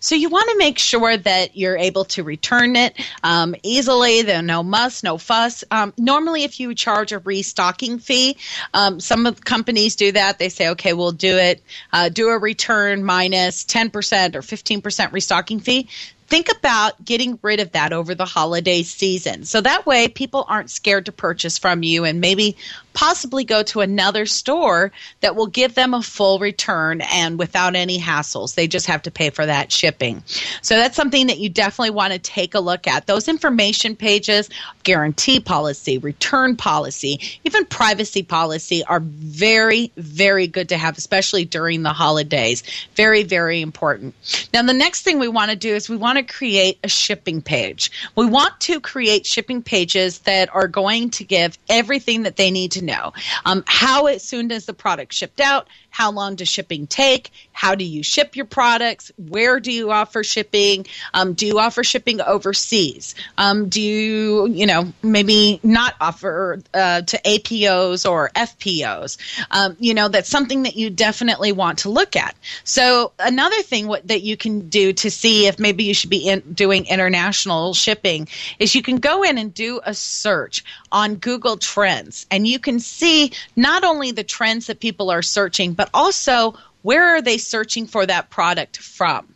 So 0.00 0.14
you 0.14 0.28
want 0.28 0.50
to 0.50 0.58
make 0.58 0.78
sure 0.78 1.16
that 1.16 1.56
you're 1.56 1.76
able 1.76 2.04
to 2.06 2.22
return 2.22 2.76
it 2.76 2.94
um, 3.22 3.54
easily. 3.62 4.22
There's 4.22 4.42
no 4.42 4.62
muss, 4.62 5.02
no 5.02 5.18
fuss. 5.18 5.64
Um, 5.70 5.92
normally, 5.96 6.44
if 6.44 6.60
you 6.60 6.74
charge 6.74 7.12
a 7.12 7.18
restocking 7.18 7.98
fee, 7.98 8.36
um, 8.74 9.00
some 9.00 9.34
companies 9.34 9.96
do 9.96 10.12
that. 10.12 10.38
They 10.38 10.48
say, 10.48 10.70
okay, 10.70 10.92
we'll 10.92 11.12
do 11.12 11.36
it, 11.36 11.62
uh, 11.92 12.08
do 12.08 12.28
a 12.28 12.38
return 12.38 13.04
minus 13.04 13.64
10% 13.64 14.34
or 14.34 14.42
15% 14.42 15.12
restocking 15.12 15.60
fee 15.60 15.88
think 16.32 16.50
about 16.50 17.04
getting 17.04 17.38
rid 17.42 17.60
of 17.60 17.72
that 17.72 17.92
over 17.92 18.14
the 18.14 18.24
holiday 18.24 18.82
season. 18.82 19.44
So 19.44 19.60
that 19.60 19.84
way 19.84 20.08
people 20.08 20.46
aren't 20.48 20.70
scared 20.70 21.04
to 21.04 21.12
purchase 21.12 21.58
from 21.58 21.82
you 21.82 22.06
and 22.06 22.22
maybe 22.22 22.56
possibly 22.94 23.44
go 23.44 23.62
to 23.62 23.80
another 23.80 24.26
store 24.26 24.92
that 25.20 25.36
will 25.36 25.46
give 25.46 25.74
them 25.74 25.94
a 25.94 26.02
full 26.02 26.38
return 26.38 27.00
and 27.12 27.38
without 27.38 27.74
any 27.74 27.98
hassles. 27.98 28.54
They 28.54 28.66
just 28.66 28.86
have 28.86 29.02
to 29.02 29.10
pay 29.10 29.30
for 29.30 29.46
that 29.46 29.72
shipping. 29.72 30.22
So 30.62 30.76
that's 30.76 30.96
something 30.96 31.26
that 31.26 31.38
you 31.38 31.48
definitely 31.48 31.90
want 31.90 32.12
to 32.12 32.18
take 32.18 32.54
a 32.54 32.60
look 32.60 32.86
at. 32.86 33.06
Those 33.06 33.28
information 33.28 33.96
pages, 33.96 34.48
guarantee 34.82 35.40
policy, 35.40 35.98
return 35.98 36.56
policy, 36.56 37.20
even 37.44 37.64
privacy 37.66 38.22
policy 38.22 38.84
are 38.84 39.00
very, 39.00 39.92
very 39.96 40.46
good 40.46 40.68
to 40.68 40.76
have, 40.76 40.98
especially 40.98 41.44
during 41.44 41.82
the 41.82 41.92
holidays. 41.92 42.62
Very, 42.96 43.22
very 43.22 43.60
important. 43.60 44.14
Now, 44.52 44.62
the 44.62 44.72
next 44.72 45.02
thing 45.02 45.18
we 45.18 45.28
want 45.28 45.50
to 45.50 45.56
do 45.56 45.74
is 45.74 45.88
we 45.88 45.96
want 45.96 46.18
to 46.18 46.24
create 46.24 46.78
a 46.84 46.88
shipping 46.88 47.42
page. 47.42 47.90
We 48.16 48.26
want 48.26 48.60
to 48.60 48.80
create 48.80 49.26
shipping 49.26 49.62
pages 49.62 50.20
that 50.20 50.54
are 50.54 50.68
going 50.68 51.10
to 51.10 51.24
give 51.24 51.58
everything 51.68 52.22
that 52.22 52.36
they 52.36 52.50
need 52.50 52.72
to 52.72 52.81
know. 52.82 53.12
Um, 53.44 53.64
how 53.66 54.06
as 54.06 54.22
soon 54.22 54.52
as 54.52 54.66
the 54.66 54.74
product 54.74 55.12
shipped 55.12 55.40
out, 55.40 55.68
how 55.92 56.10
long 56.10 56.34
does 56.36 56.48
shipping 56.48 56.86
take? 56.86 57.30
How 57.52 57.74
do 57.74 57.84
you 57.84 58.02
ship 58.02 58.34
your 58.34 58.46
products? 58.46 59.12
Where 59.18 59.60
do 59.60 59.70
you 59.70 59.92
offer 59.92 60.24
shipping? 60.24 60.86
Um, 61.12 61.34
do 61.34 61.46
you 61.46 61.58
offer 61.58 61.84
shipping 61.84 62.20
overseas? 62.20 63.14
Um, 63.36 63.68
do 63.68 63.80
you, 63.80 64.48
you 64.48 64.66
know, 64.66 64.92
maybe 65.02 65.60
not 65.62 65.94
offer 66.00 66.60
uh, 66.72 67.02
to 67.02 67.18
APOs 67.18 68.10
or 68.10 68.30
FPOs? 68.34 69.18
Um, 69.50 69.76
you 69.78 69.92
know, 69.92 70.08
that's 70.08 70.30
something 70.30 70.62
that 70.62 70.76
you 70.76 70.88
definitely 70.88 71.52
want 71.52 71.80
to 71.80 71.90
look 71.90 72.16
at. 72.16 72.34
So 72.64 73.12
another 73.18 73.60
thing 73.62 73.86
what, 73.86 74.08
that 74.08 74.22
you 74.22 74.38
can 74.38 74.70
do 74.70 74.94
to 74.94 75.10
see 75.10 75.46
if 75.46 75.58
maybe 75.58 75.84
you 75.84 75.92
should 75.92 76.10
be 76.10 76.26
in, 76.28 76.40
doing 76.54 76.86
international 76.86 77.74
shipping 77.74 78.28
is 78.58 78.74
you 78.74 78.82
can 78.82 78.96
go 78.96 79.22
in 79.22 79.36
and 79.36 79.52
do 79.52 79.80
a 79.84 79.92
search 79.92 80.64
on 80.90 81.16
Google 81.16 81.58
Trends, 81.58 82.26
and 82.30 82.46
you 82.46 82.58
can 82.58 82.80
see 82.80 83.32
not 83.56 83.84
only 83.84 84.10
the 84.10 84.24
trends 84.24 84.66
that 84.68 84.80
people 84.80 85.10
are 85.10 85.22
searching, 85.22 85.74
but 85.74 85.81
also 85.92 86.54
where 86.82 87.16
are 87.16 87.22
they 87.22 87.38
searching 87.38 87.86
for 87.86 88.04
that 88.06 88.30
product 88.30 88.78
from? 88.78 89.32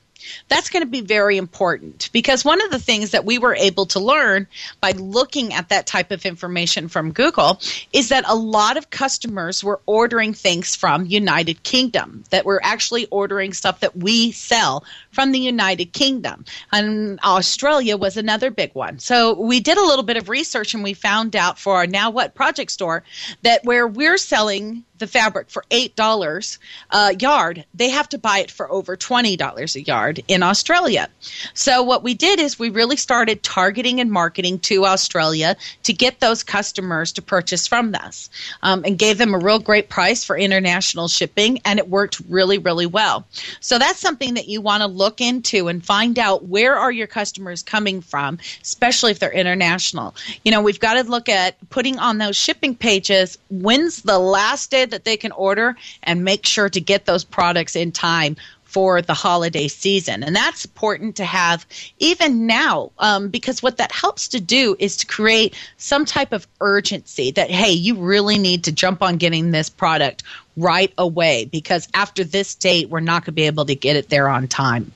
That's 0.49 0.71
going 0.71 0.83
to 0.83 0.91
be 0.91 1.01
very 1.01 1.37
important 1.37 2.11
because 2.13 2.45
one 2.45 2.63
of 2.63 2.71
the 2.71 2.79
things 2.79 3.11
that 3.11 3.25
we 3.25 3.39
were 3.39 3.55
able 3.55 3.87
to 3.87 4.01
learn 4.01 4.47
by 4.81 4.93
looking 4.93 5.53
at 5.53 5.69
that 5.69 5.87
type 5.87 6.11
of 6.11 6.27
information 6.27 6.89
from 6.89 7.13
Google 7.13 7.61
is 7.93 8.09
that 8.09 8.25
a 8.27 8.35
lot 8.35 8.77
of 8.77 8.91
customers 8.91 9.63
were 9.63 9.81
ordering 9.87 10.35
things 10.35 10.75
from 10.75 11.07
United 11.07 11.63
Kingdom 11.63 12.25
that 12.31 12.45
were 12.45 12.61
actually 12.65 13.07
ordering 13.07 13.53
stuff 13.53 13.81
that 13.81 13.97
we 13.97 14.33
sell 14.33 14.85
from 15.11 15.33
the 15.33 15.39
United 15.39 15.93
Kingdom. 15.93 16.45
And 16.73 17.21
Australia 17.21 17.97
was 17.97 18.17
another 18.17 18.51
big 18.51 18.75
one. 18.75 18.99
So 18.99 19.41
we 19.41 19.61
did 19.61 19.79
a 19.79 19.85
little 19.85 20.05
bit 20.05 20.17
of 20.17 20.29
research 20.29 20.75
and 20.75 20.83
we 20.83 20.95
found 20.95 21.37
out 21.37 21.59
for 21.59 21.77
our 21.77 21.87
Now 21.87 22.11
What 22.11 22.35
project 22.35 22.73
store 22.73 23.05
that 23.43 23.65
where 23.65 23.87
we're 23.87 24.19
selling 24.19 24.85
the 24.99 25.07
fabric 25.07 25.51
for 25.51 25.65
$8 25.71 26.59
a 26.91 27.15
yard, 27.17 27.65
they 27.75 27.91
have 27.91 28.09
to 28.11 28.19
buy 28.19 28.39
it 28.39 28.51
for 28.51 28.71
over 28.71 28.97
$20 28.97 29.77
a 29.77 29.83
yard 29.83 30.23
in 30.29 30.43
Australia. 30.43 31.09
So, 31.55 31.83
what 31.83 32.03
we 32.03 32.15
did 32.15 32.41
is 32.41 32.59
we 32.59 32.71
really 32.71 32.97
started 32.97 33.43
targeting 33.43 34.01
and 34.01 34.11
marketing 34.11 34.59
to 34.61 34.87
Australia 34.87 35.57
to 35.83 35.93
get 35.93 36.21
those 36.21 36.43
customers 36.43 37.13
to 37.13 37.23
purchase 37.23 37.67
from 37.67 37.95
us 37.95 38.31
um, 38.63 38.83
and 38.85 38.99
gave 38.99 39.19
them 39.19 39.35
a 39.35 39.39
real 39.39 39.59
great 39.59 39.89
price 39.89 40.25
for 40.25 40.37
international 40.37 41.09
shipping, 41.09 41.61
and 41.65 41.79
it 41.79 41.89
worked 41.89 42.21
really, 42.29 42.59
really 42.59 42.87
well. 42.87 43.27
So, 43.61 43.79
that's 43.79 44.01
something 44.01 44.35
that 44.35 44.49
you 44.49 44.61
want 44.61 44.83
to 44.83 44.87
look 44.87 45.21
into 45.21 45.69
and 45.69 45.85
find 45.85 46.19
out 46.19 46.45
where 46.45 46.77
are 46.77 46.93
your 46.93 47.07
customers 47.07 47.63
coming 47.63 48.01
from, 48.01 48.39
especially 48.63 49.11
if 49.11 49.19
they're 49.19 49.33
international. 49.33 50.15
You 50.45 50.53
know, 50.53 50.63
we've 50.63 50.81
got 50.81 50.95
to 50.95 51.03
look 51.03 51.29
at 51.29 51.57
putting 51.71 51.99
on 51.99 52.19
those 52.19 52.37
shipping 52.37 52.75
pages 52.75 53.39
when's 53.51 54.03
the 54.03 54.19
last 54.19 54.71
day 54.71 54.86
that 54.87 55.05
they 55.05 55.17
can 55.17 55.33
order 55.33 55.77
and 56.03 56.25
make 56.25 56.47
sure 56.47 56.69
to 56.69 56.81
get 56.81 57.05
those 57.05 57.25
products 57.25 57.77
in 57.77 57.93
time 57.93 58.37
for 58.65 59.01
the 59.01 59.15
holiday 59.15 59.69
season. 59.69 60.23
And 60.23 60.37
that's 60.37 60.65
important 60.65 61.17
to 61.17 61.25
have 61.25 61.65
even 61.99 62.47
now 62.47 62.91
um, 62.99 63.29
because 63.29 63.63
what 63.63 63.79
that 63.79 63.91
helps 63.91 64.29
to 64.29 64.41
do 64.41 64.77
is 64.79 64.99
to 64.99 65.07
create 65.07 65.55
some 65.79 66.05
type 66.05 66.33
of 66.33 66.47
urgency 66.61 67.31
that, 67.31 67.51
hey, 67.51 67.71
you 67.71 67.95
really 67.95 68.39
need 68.39 68.65
to 68.65 68.73
jump 68.73 69.03
on 69.03 69.17
getting 69.17 69.51
this 69.51 69.71
product 69.71 70.25
right 70.59 70.93
away 70.99 71.47
because 71.47 71.89
after 71.95 72.23
this 72.23 72.55
date, 72.55 72.91
we're 72.91 73.01
not 73.01 73.23
going 73.23 73.27
to 73.27 73.33
be 73.33 73.47
able 73.47 73.65
to 73.65 73.75
get 73.75 73.97
it 73.97 74.11
there 74.11 74.29
on 74.29 74.47
time. 74.49 74.93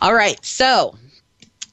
All 0.00 0.14
right, 0.14 0.42
so 0.44 0.96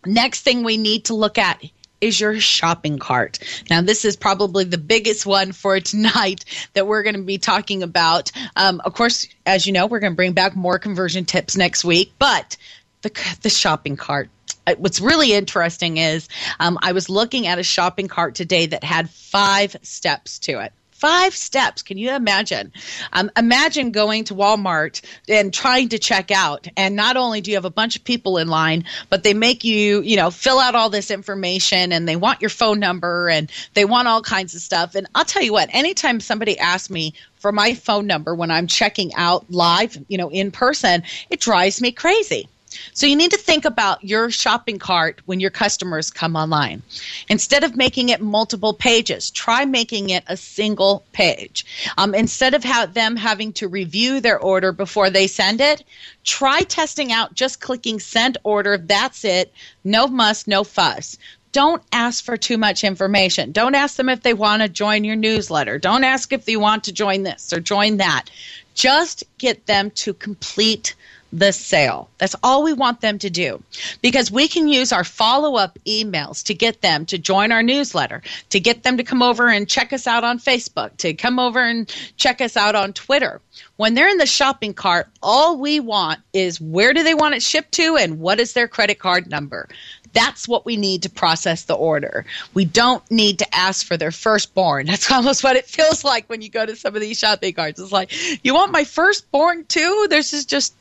next 0.06 0.42
thing 0.42 0.64
we 0.64 0.78
need 0.78 1.06
to 1.06 1.16
look 1.16 1.38
at 1.38 1.64
is 2.02 2.20
your 2.20 2.40
shopping 2.40 3.00
cart. 3.00 3.40
Now, 3.70 3.82
this 3.82 4.06
is 4.06 4.16
probably 4.16 4.64
the 4.64 4.78
biggest 4.78 5.26
one 5.26 5.52
for 5.52 5.80
tonight 5.80 6.46
that 6.74 6.88
we're 6.88 7.04
going 7.04 7.16
to 7.16 7.22
be 7.22 7.38
talking 7.38 7.84
about. 7.84 8.32
Um, 8.56 8.82
of 8.84 8.94
course, 8.94 9.28
as 9.46 9.66
you 9.66 9.74
know, 9.74 9.88
we're 9.88 10.00
going 10.00 10.14
to 10.14 10.18
bring 10.18 10.34
back 10.34 10.56
more 10.56 10.80
conversion 10.80 11.26
tips 11.26 11.58
next 11.58 11.84
week, 11.84 12.14
but 12.20 12.58
the, 13.02 13.12
the 13.42 13.50
shopping 13.50 13.98
cart. 13.98 14.30
Uh, 14.68 14.76
what's 14.78 15.00
really 15.00 15.34
interesting 15.34 15.98
is 15.98 16.28
um, 16.60 16.78
I 16.82 16.92
was 16.92 17.10
looking 17.10 17.48
at 17.48 17.60
a 17.60 17.64
shopping 17.64 18.08
cart 18.08 18.36
today 18.36 18.68
that 18.68 18.84
had 18.84 19.10
five 19.10 19.76
steps 19.84 20.40
to 20.40 20.60
it 20.60 20.74
five 21.00 21.34
steps. 21.36 21.82
Can 21.82 21.98
you 21.98 22.12
imagine? 22.12 22.72
Um, 23.14 23.32
imagine 23.36 23.92
going 23.92 24.26
to 24.26 24.36
Walmart 24.36 25.02
and 25.28 25.54
trying 25.54 25.90
to 25.90 26.00
check 26.00 26.30
out, 26.30 26.68
and 26.78 26.96
not 26.96 27.18
only 27.18 27.42
do 27.42 27.52
you 27.52 27.58
have 27.58 27.66
a 27.66 27.72
bunch 27.72 27.96
of 27.96 28.04
people 28.04 28.38
in 28.38 28.48
line, 28.48 28.86
but 29.10 29.24
they 29.24 29.34
make 29.34 29.64
you, 29.64 30.02
you 30.02 30.18
know, 30.18 30.30
fill 30.30 30.60
out 30.60 30.76
all 30.76 30.90
this 30.90 31.10
information, 31.10 31.92
and 31.92 32.08
they 32.08 32.16
want 32.16 32.42
your 32.42 32.50
phone 32.50 32.80
number, 32.80 33.30
and 33.30 33.52
they 33.74 33.86
want 33.86 34.08
all 34.08 34.22
kinds 34.22 34.54
of 34.56 34.62
stuff. 34.62 34.96
And 34.96 35.08
I'll 35.16 35.26
tell 35.26 35.44
you 35.44 35.54
what, 35.54 35.70
anytime 35.74 36.20
somebody 36.20 36.60
asks 36.60 36.90
me 36.90 37.14
for 37.36 37.52
my 37.52 37.74
phone 37.74 38.06
number 38.06 38.36
when 38.36 38.52
I'm 38.52 38.68
checking 38.68 39.14
out 39.16 39.50
live, 39.50 39.98
you 40.10 40.18
know, 40.18 40.30
in 40.30 40.52
person, 40.52 41.04
it 41.30 41.40
drives 41.40 41.82
me 41.82 41.92
crazy. 41.92 42.50
So 42.94 43.06
you 43.06 43.16
need 43.16 43.32
to 43.32 43.38
think 43.38 43.66
about 43.66 44.04
your 44.04 44.30
shopping 44.30 44.80
cart 44.80 45.22
when 45.26 45.40
your 45.40 45.50
customers 45.50 46.12
come 46.12 46.36
online. 46.36 46.82
Instead 47.30 47.64
of 47.64 47.76
making 47.76 48.10
it 48.10 48.22
multiple 48.22 48.74
pages, 48.74 49.32
try 49.32 49.66
making 49.66 50.10
it 50.10 50.24
a 50.28 50.38
single 50.38 51.04
page. 51.12 51.66
Um, 51.98 52.14
instead 52.14 52.54
of 52.54 52.64
them 52.94 53.16
having 53.16 53.54
to 53.54 53.68
review 53.68 54.20
their 54.20 54.40
order 54.40 54.72
before 54.72 55.10
they 55.10 55.28
send 55.28 55.62
it, 55.62 55.84
try 56.24 56.62
testing 56.62 57.12
out 57.12 57.34
just 57.34 57.62
clicking 57.62 58.00
send 58.00 58.38
order. 58.44 58.78
That's 58.78 59.24
it. 59.24 59.54
No 59.84 60.08
muss, 60.08 60.48
no 60.48 60.64
fuss 60.64 61.18
don't 61.52 61.82
ask 61.92 62.24
for 62.24 62.38
too 62.38 62.58
much 62.58 62.84
information. 62.84 63.52
Don't 63.52 63.76
ask 63.76 63.96
them 63.96 64.10
if 64.10 64.22
they 64.22 64.34
want 64.34 64.62
to 64.62 64.70
join 64.70 65.04
your 65.04 65.16
newsletter. 65.16 65.80
Don't 65.80 66.04
ask 66.04 66.32
if 66.32 66.46
they 66.46 66.58
want 66.58 66.84
to 66.84 66.94
join 66.94 67.24
this 67.24 67.52
or 67.52 67.60
join 67.60 67.98
that. 67.98 68.30
Just 68.76 69.24
get 69.38 69.66
them 69.66 69.92
to 69.92 70.14
complete 70.14 70.96
the 71.32 71.52
sale. 71.52 72.10
That's 72.18 72.36
all 72.44 72.64
we 72.64 72.74
want 72.74 73.02
them 73.02 73.20
to 73.20 73.30
do 73.30 73.62
because 74.02 74.32
we 74.32 74.48
can 74.48 74.68
use 74.68 74.92
our 74.92 75.04
follow 75.04 75.56
up 75.56 75.78
emails 75.86 76.44
to 76.46 76.54
get 76.54 76.82
them 76.82 77.06
to 77.08 77.18
join 77.18 77.52
our 77.52 77.64
newsletter, 77.64 78.22
to 78.50 78.60
get 78.60 78.84
them 78.84 78.98
to 78.98 79.04
come 79.04 79.22
over 79.22 79.48
and 79.48 79.70
check 79.70 79.94
us 79.94 80.08
out 80.08 80.24
on 80.24 80.40
Facebook, 80.40 80.96
to 80.98 81.14
come 81.14 81.40
over 81.40 81.60
and 81.60 81.94
check 82.18 82.42
us 82.42 82.58
out 82.58 82.76
on 82.76 82.94
Twitter. 82.94 83.42
When 83.78 83.94
they're 83.94 84.10
in 84.10 84.18
the 84.18 84.26
shopping 84.26 84.74
cart, 84.74 85.08
all 85.22 85.58
we 85.58 85.80
want 85.80 86.20
is 86.34 86.60
where 86.60 86.94
do 86.94 87.04
they 87.04 87.14
want 87.14 87.36
it 87.36 87.44
shipped 87.44 87.74
to 87.74 87.96
and 87.98 88.20
what 88.20 88.40
is 88.40 88.54
their 88.54 88.68
credit 88.68 89.00
card 89.00 89.30
number. 89.30 89.68
That's 90.14 90.48
what 90.48 90.66
we 90.66 90.76
need 90.76 91.04
to 91.04 91.10
process 91.10 91.64
the 91.64 91.76
order. 91.76 92.26
We 92.54 92.66
don't 92.66 93.10
need 93.12 93.40
to 93.40 93.56
ask 93.56 93.86
for 93.86 93.98
their 93.98 94.12
firstborn. 94.12 94.88
That's 94.88 95.12
almost 95.12 95.44
what 95.44 95.56
it 95.56 95.66
feels 95.66 96.04
like 96.04 96.28
when 96.30 96.42
you 96.42 96.50
go 96.50 96.66
to 96.66 96.76
some 96.76 96.96
of 96.96 97.02
these 97.02 97.20
shopping 97.20 97.54
carts. 97.54 97.80
It's 97.80 97.92
like, 97.92 98.12
you 98.44 98.54
want 98.54 98.72
my 98.72 98.84
firstborn 98.84 99.66
too? 99.66 100.08
This 100.10 100.34
is 100.34 100.46
just 100.46 100.78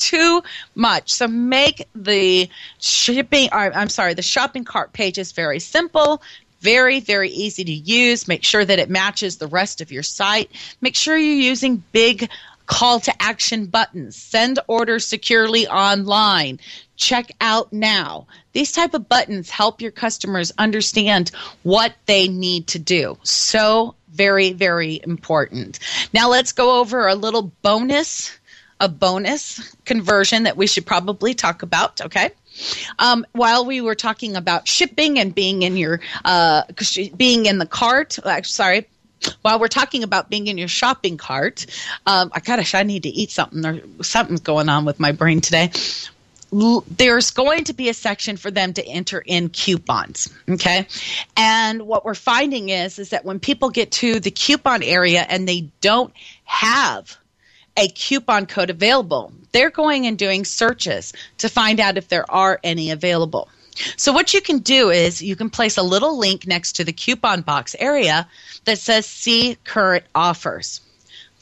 much. 0.74 1.12
So 1.12 1.28
make 1.28 1.86
the 1.94 2.48
shipping, 2.78 3.48
I'm 3.52 3.88
sorry, 3.88 4.14
the 4.14 4.22
shopping 4.22 4.64
cart 4.64 4.92
pages 4.92 5.32
very 5.32 5.60
simple, 5.60 6.22
very, 6.60 7.00
very 7.00 7.30
easy 7.30 7.64
to 7.64 7.72
use. 7.72 8.28
Make 8.28 8.44
sure 8.44 8.64
that 8.64 8.78
it 8.78 8.90
matches 8.90 9.36
the 9.36 9.46
rest 9.46 9.80
of 9.80 9.92
your 9.92 10.02
site. 10.02 10.50
Make 10.80 10.96
sure 10.96 11.16
you're 11.16 11.34
using 11.34 11.82
big 11.92 12.30
call 12.66 13.00
to 13.00 13.22
action 13.22 13.66
buttons. 13.66 14.16
Send 14.16 14.58
orders 14.66 15.06
securely 15.06 15.66
online 15.68 16.58
check 16.98 17.30
out 17.40 17.72
now. 17.72 18.26
These 18.52 18.72
type 18.72 18.92
of 18.92 19.08
buttons 19.08 19.48
help 19.48 19.80
your 19.80 19.92
customers 19.92 20.52
understand 20.58 21.30
what 21.62 21.94
they 22.06 22.28
need 22.28 22.66
to 22.68 22.78
do. 22.78 23.16
So 23.22 23.94
very, 24.10 24.52
very 24.52 25.00
important. 25.02 25.78
Now 26.12 26.28
let's 26.28 26.52
go 26.52 26.80
over 26.80 27.06
a 27.06 27.14
little 27.14 27.52
bonus, 27.62 28.37
a 28.80 28.88
bonus 28.88 29.74
conversion 29.84 30.44
that 30.44 30.56
we 30.56 30.66
should 30.66 30.86
probably 30.86 31.34
talk 31.34 31.62
about, 31.62 32.00
okay? 32.00 32.30
Um, 32.98 33.26
while 33.32 33.64
we 33.64 33.80
were 33.80 33.94
talking 33.94 34.36
about 34.36 34.66
shipping 34.66 35.18
and 35.18 35.34
being 35.34 35.62
in 35.62 35.76
your 35.76 36.00
uh, 36.24 36.62
being 37.16 37.46
in 37.46 37.58
the 37.58 37.66
cart, 37.66 38.18
uh, 38.24 38.42
sorry, 38.42 38.86
while 39.42 39.58
we're 39.58 39.68
talking 39.68 40.02
about 40.02 40.30
being 40.30 40.46
in 40.46 40.58
your 40.58 40.68
shopping 40.68 41.16
cart, 41.16 41.66
um, 42.06 42.30
I 42.34 42.40
gosh, 42.40 42.74
I 42.74 42.82
need 42.82 43.04
to 43.04 43.08
eat 43.08 43.30
something. 43.30 43.64
Or 43.64 43.80
something's 44.02 44.40
going 44.40 44.68
on 44.68 44.84
with 44.84 44.98
my 44.98 45.12
brain 45.12 45.40
today 45.40 45.70
there's 46.50 47.30
going 47.30 47.64
to 47.64 47.74
be 47.74 47.88
a 47.88 47.94
section 47.94 48.36
for 48.36 48.50
them 48.50 48.72
to 48.72 48.86
enter 48.86 49.22
in 49.26 49.50
coupons 49.50 50.32
okay 50.48 50.86
and 51.36 51.82
what 51.82 52.04
we're 52.04 52.14
finding 52.14 52.70
is 52.70 52.98
is 52.98 53.10
that 53.10 53.24
when 53.24 53.38
people 53.38 53.68
get 53.68 53.90
to 53.90 54.18
the 54.20 54.30
coupon 54.30 54.82
area 54.82 55.26
and 55.28 55.46
they 55.46 55.68
don't 55.80 56.12
have 56.44 57.18
a 57.78 57.88
coupon 57.88 58.46
code 58.46 58.70
available. 58.70 59.32
They're 59.52 59.70
going 59.70 60.06
and 60.06 60.18
doing 60.18 60.44
searches 60.44 61.12
to 61.38 61.48
find 61.48 61.78
out 61.80 61.96
if 61.96 62.08
there 62.08 62.30
are 62.30 62.58
any 62.64 62.90
available. 62.90 63.48
So 63.96 64.12
what 64.12 64.34
you 64.34 64.40
can 64.40 64.58
do 64.58 64.90
is 64.90 65.22
you 65.22 65.36
can 65.36 65.48
place 65.48 65.78
a 65.78 65.82
little 65.82 66.18
link 66.18 66.46
next 66.46 66.72
to 66.72 66.84
the 66.84 66.92
coupon 66.92 67.42
box 67.42 67.76
area 67.78 68.28
that 68.64 68.78
says 68.78 69.06
see 69.06 69.56
current 69.64 70.04
offers 70.14 70.80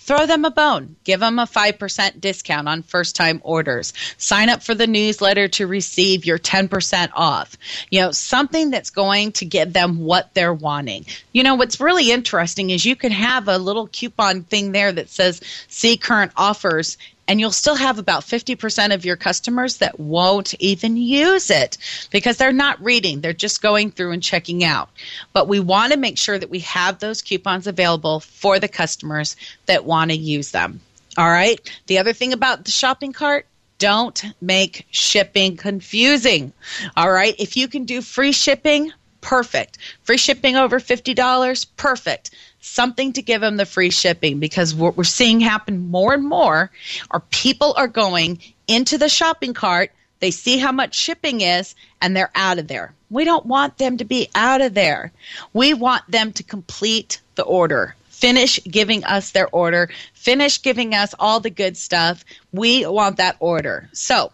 Throw 0.07 0.25
them 0.25 0.45
a 0.45 0.53
bone. 0.53 0.95
Give 1.03 1.19
them 1.19 1.40
a 1.40 1.47
5% 1.47 2.21
discount 2.21 2.69
on 2.69 2.85
first 2.85 3.16
time 3.16 3.40
orders. 3.42 3.92
Sign 4.19 4.49
up 4.49 4.62
for 4.62 4.73
the 4.73 4.87
newsletter 4.87 5.49
to 5.49 5.66
receive 5.66 6.25
your 6.25 6.38
10% 6.38 7.11
off. 7.12 7.57
You 7.90 8.03
know, 8.03 8.12
something 8.12 8.71
that's 8.71 8.90
going 8.90 9.33
to 9.33 9.45
give 9.45 9.73
them 9.73 9.99
what 9.99 10.33
they're 10.33 10.55
wanting. 10.55 11.07
You 11.33 11.42
know, 11.42 11.57
what's 11.57 11.81
really 11.81 12.12
interesting 12.12 12.71
is 12.71 12.85
you 12.85 12.95
can 12.95 13.11
have 13.11 13.49
a 13.49 13.59
little 13.59 13.88
coupon 13.88 14.45
thing 14.45 14.71
there 14.71 14.92
that 14.92 15.09
says 15.09 15.40
see 15.66 15.97
current 15.97 16.31
offers 16.37 16.99
and 17.29 17.41
you'll 17.41 17.51
still 17.51 17.75
have 17.75 17.99
about 17.99 18.23
50% 18.23 18.95
of 18.95 19.05
your 19.05 19.17
customers 19.17 19.79
that 19.79 19.99
won't 19.99 20.55
even 20.61 20.97
use 20.97 21.51
it 21.51 21.79
because 22.11 22.37
they're 22.37 22.53
not 22.53 22.83
reading, 22.83 23.21
they're 23.21 23.33
just 23.33 23.62
going 23.62 23.91
through 23.91 24.12
and 24.12 24.23
checking 24.23 24.65
out. 24.65 24.89
But 25.33 25.49
we 25.49 25.61
want 25.61 25.93
to 25.93 25.99
make 25.99 26.19
sure 26.19 26.39
that 26.39 26.51
we 26.51 26.61
have 26.61 26.99
those 26.99 27.23
coupons 27.23 27.67
available 27.67 28.21
for 28.21 28.59
the 28.59 28.69
customers 28.69 29.37
that 29.67 29.85
want 29.85 30.11
to 30.11 30.17
use 30.17 30.51
them. 30.51 30.81
All 31.19 31.31
right. 31.31 31.59
The 31.87 31.99
other 31.99 32.12
thing 32.12 32.33
about 32.33 32.65
the 32.65 32.71
shopping 32.71 33.12
cart, 33.12 33.47
don't 33.79 34.25
make 34.41 34.87
shipping 34.91 35.57
confusing. 35.57 36.53
All 36.97 37.11
right. 37.11 37.35
If 37.39 37.57
you 37.57 37.69
can 37.69 37.85
do 37.85 38.01
free 38.01 38.33
shipping, 38.33 38.93
perfect. 39.27 39.79
Free 40.03 40.17
shipping 40.17 40.57
over 40.57 40.81
$50, 40.81 41.67
perfect 41.77 42.31
something 42.61 43.12
to 43.12 43.23
give 43.23 43.41
them 43.41 43.57
the 43.57 43.65
free 43.65 43.91
shipping 43.91 44.41
because 44.41 44.75
what 44.75 44.97
we're 44.97 45.05
seeing 45.05 45.39
happen 45.39 45.89
more 45.89 46.15
and 46.15 46.25
more 46.25 46.69
are 47.12 47.21
people 47.31 47.73
are 47.77 47.87
going 47.87 48.41
into 48.67 48.99
the 48.99 49.09
shopping 49.09 49.55
cart 49.55 49.93
they 50.21 50.31
see 50.31 50.59
how 50.59 50.73
much 50.73 50.95
shipping 50.95 51.41
is, 51.43 51.75
and 52.01 52.17
they're 52.17 52.31
out 52.35 52.59
of 52.59 52.69
there. 52.69 52.95
We 53.11 53.25
don't 53.25 53.47
want 53.47 53.79
them 53.79 53.99
to 53.99 54.05
be 54.05 54.29
out 54.35 54.61
of 54.61 54.75
there. 54.75 55.12
We 55.53 55.75
want 55.75 56.11
them 56.11 56.33
to 56.33 56.43
complete 56.43 57.21
the 57.35 57.43
order. 57.43 57.95
Finish 58.09 58.59
giving 58.65 59.05
us 59.05 59.33
their 59.33 59.49
order. 59.49 59.91
Finish 60.15 60.62
giving 60.62 60.95
us 60.95 61.15
all 61.19 61.41
the 61.41 61.51
good 61.51 61.77
stuff. 61.77 62.25
We 62.53 62.87
want 62.87 63.19
that 63.19 63.37
order. 63.41 63.91
So, 63.93 64.33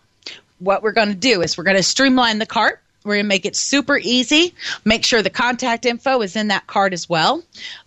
what 0.61 0.83
we're 0.85 0.93
going 0.93 1.09
to 1.09 1.15
do 1.15 1.43
is 1.43 1.59
we're 1.59 1.65
going 1.65 1.77
to 1.77 1.83
streamline 1.83 2.39
the 2.39 2.47
cart. 2.47 2.81
We're 3.05 3.15
going 3.15 3.25
to 3.25 3.29
make 3.29 3.47
it 3.47 3.57
super 3.57 3.99
easy. 3.99 4.55
Make 4.85 5.05
sure 5.05 5.23
the 5.23 5.31
contact 5.31 5.87
info 5.87 6.21
is 6.23 6.37
in 6.37 6.49
that 6.49 6.67
card 6.67 6.93
as 6.93 7.09
well. 7.09 7.43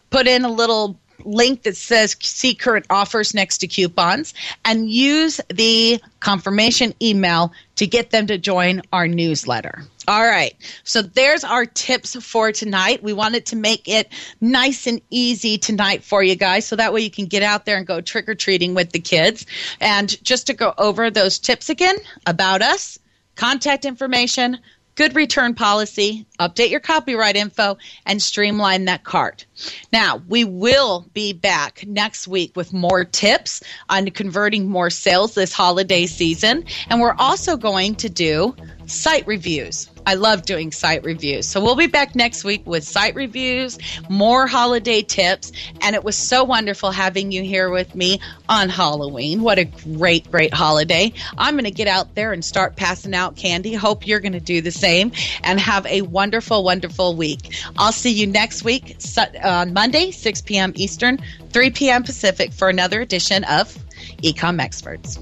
Put 0.10 0.28
in 0.28 0.46
a 0.46 0.52
little 0.52 0.98
link 1.24 1.64
that 1.64 1.76
says 1.76 2.16
see 2.22 2.56
current 2.56 2.86
offers 2.90 3.34
next 3.34 3.60
to 3.60 3.68
coupons 3.68 4.34
and 4.64 4.90
use 4.90 5.42
the 5.50 6.00
confirmation 6.20 6.94
email 7.02 7.52
to 7.76 7.88
get 7.88 8.12
them 8.12 8.28
to 8.28 8.38
join 8.38 8.82
our 8.94 9.08
newsletter. 9.08 9.84
All 10.08 10.26
right. 10.26 10.56
So 10.84 11.02
there's 11.02 11.44
our 11.44 11.66
tips 11.66 12.16
for 12.24 12.52
tonight. 12.52 13.02
We 13.02 13.14
wanted 13.14 13.48
to 13.48 13.56
make 13.56 13.88
it 13.88 14.10
nice 14.40 14.86
and 14.86 15.02
easy 15.10 15.58
tonight 15.58 16.04
for 16.04 16.22
you 16.22 16.36
guys 16.36 16.66
so 16.68 16.76
that 16.76 16.94
way 16.94 17.02
you 17.02 17.10
can 17.10 17.26
get 17.26 17.42
out 17.42 17.66
there 17.66 17.78
and 17.78 17.88
go 17.88 18.02
trick 18.02 18.30
or 18.30 18.36
treating 18.36 18.76
with 18.76 18.92
the 18.92 19.00
kids. 19.00 19.46
And 19.82 20.24
just 20.24 20.48
to 20.48 20.54
go 20.54 20.74
over 20.78 21.10
those 21.10 21.40
tips 21.40 21.70
again 21.70 21.96
about 22.28 22.62
us, 22.62 23.00
contact 23.36 23.84
information, 23.84 24.60
good 24.96 25.16
return 25.16 25.54
policy, 25.54 26.26
update 26.40 26.70
your 26.70 26.80
copyright 26.80 27.36
info, 27.36 27.78
and 28.06 28.22
streamline 28.22 28.86
that 28.86 29.04
cart. 29.04 29.46
Now, 29.92 30.22
we 30.28 30.44
will 30.44 31.06
be 31.14 31.34
back 31.34 31.86
next 31.86 32.28
week 32.28 32.56
with 32.56 32.74
more 32.74 33.06
tips 33.06 33.62
on 33.90 34.10
converting 34.12 34.70
more 34.70 34.90
sales 34.90 35.36
this 35.36 35.54
holiday 35.54 36.06
season. 36.06 36.66
And 36.90 37.00
we're 37.00 37.16
also 37.18 37.58
going 37.58 37.96
to 37.96 38.10
do 38.10 38.56
site 38.88 39.26
reviews. 39.28 39.90
I 40.06 40.14
love 40.14 40.44
doing 40.44 40.72
site 40.72 41.04
reviews. 41.04 41.48
So 41.48 41.62
we'll 41.62 41.76
be 41.76 41.88
back 41.88 42.16
next 42.16 42.44
week 42.44 42.66
with 42.66 42.84
site 42.84 43.16
reviews, 43.16 43.80
more 44.08 44.46
holiday 44.46 45.02
tips, 45.02 45.52
and 45.82 45.96
it 45.96 46.04
was 46.04 46.16
so 46.16 46.44
wonderful 46.44 46.92
having 46.92 47.32
you 47.32 47.42
here 47.42 47.70
with 47.70 47.96
me 47.96 48.20
on 48.48 48.70
Halloween. 48.70 49.42
What 49.42 49.58
a 49.58 49.66
great, 49.66 50.30
great 50.32 50.54
holiday. 50.54 51.12
I'm 51.38 51.56
going 51.56 51.66
to 51.66 51.72
get 51.72 51.88
out 51.88 52.14
there 52.14 52.34
and 52.34 52.46
start 52.46 52.76
passing 52.76 53.16
out 53.16 53.36
candy. 53.36 53.74
Hope 53.74 54.06
you're 54.06 54.20
going 54.20 54.34
to 54.34 54.40
do 54.40 54.62
the 54.62 54.72
same 54.72 55.12
and 55.44 55.60
have 55.60 55.86
a 55.88 56.04
wonderful, 56.04 56.64
wonderful 56.64 57.16
week. 57.16 57.56
I'll 57.78 57.92
see 57.92 58.12
you 58.12 58.28
next 58.28 58.64
week 58.64 58.98
uh, 59.18 59.26
on 59.44 59.74
Monday, 59.74 60.12
6 60.12 60.42
p.m. 60.44 60.74
Eastern, 60.76 61.20
3 61.50 61.72
p.m. 61.72 62.04
Pacific 62.04 62.54
for 62.54 62.70
another 62.70 63.02
edition 63.02 63.44
of 63.46 63.76
Ecom 64.22 64.62
Experts. 64.62 65.18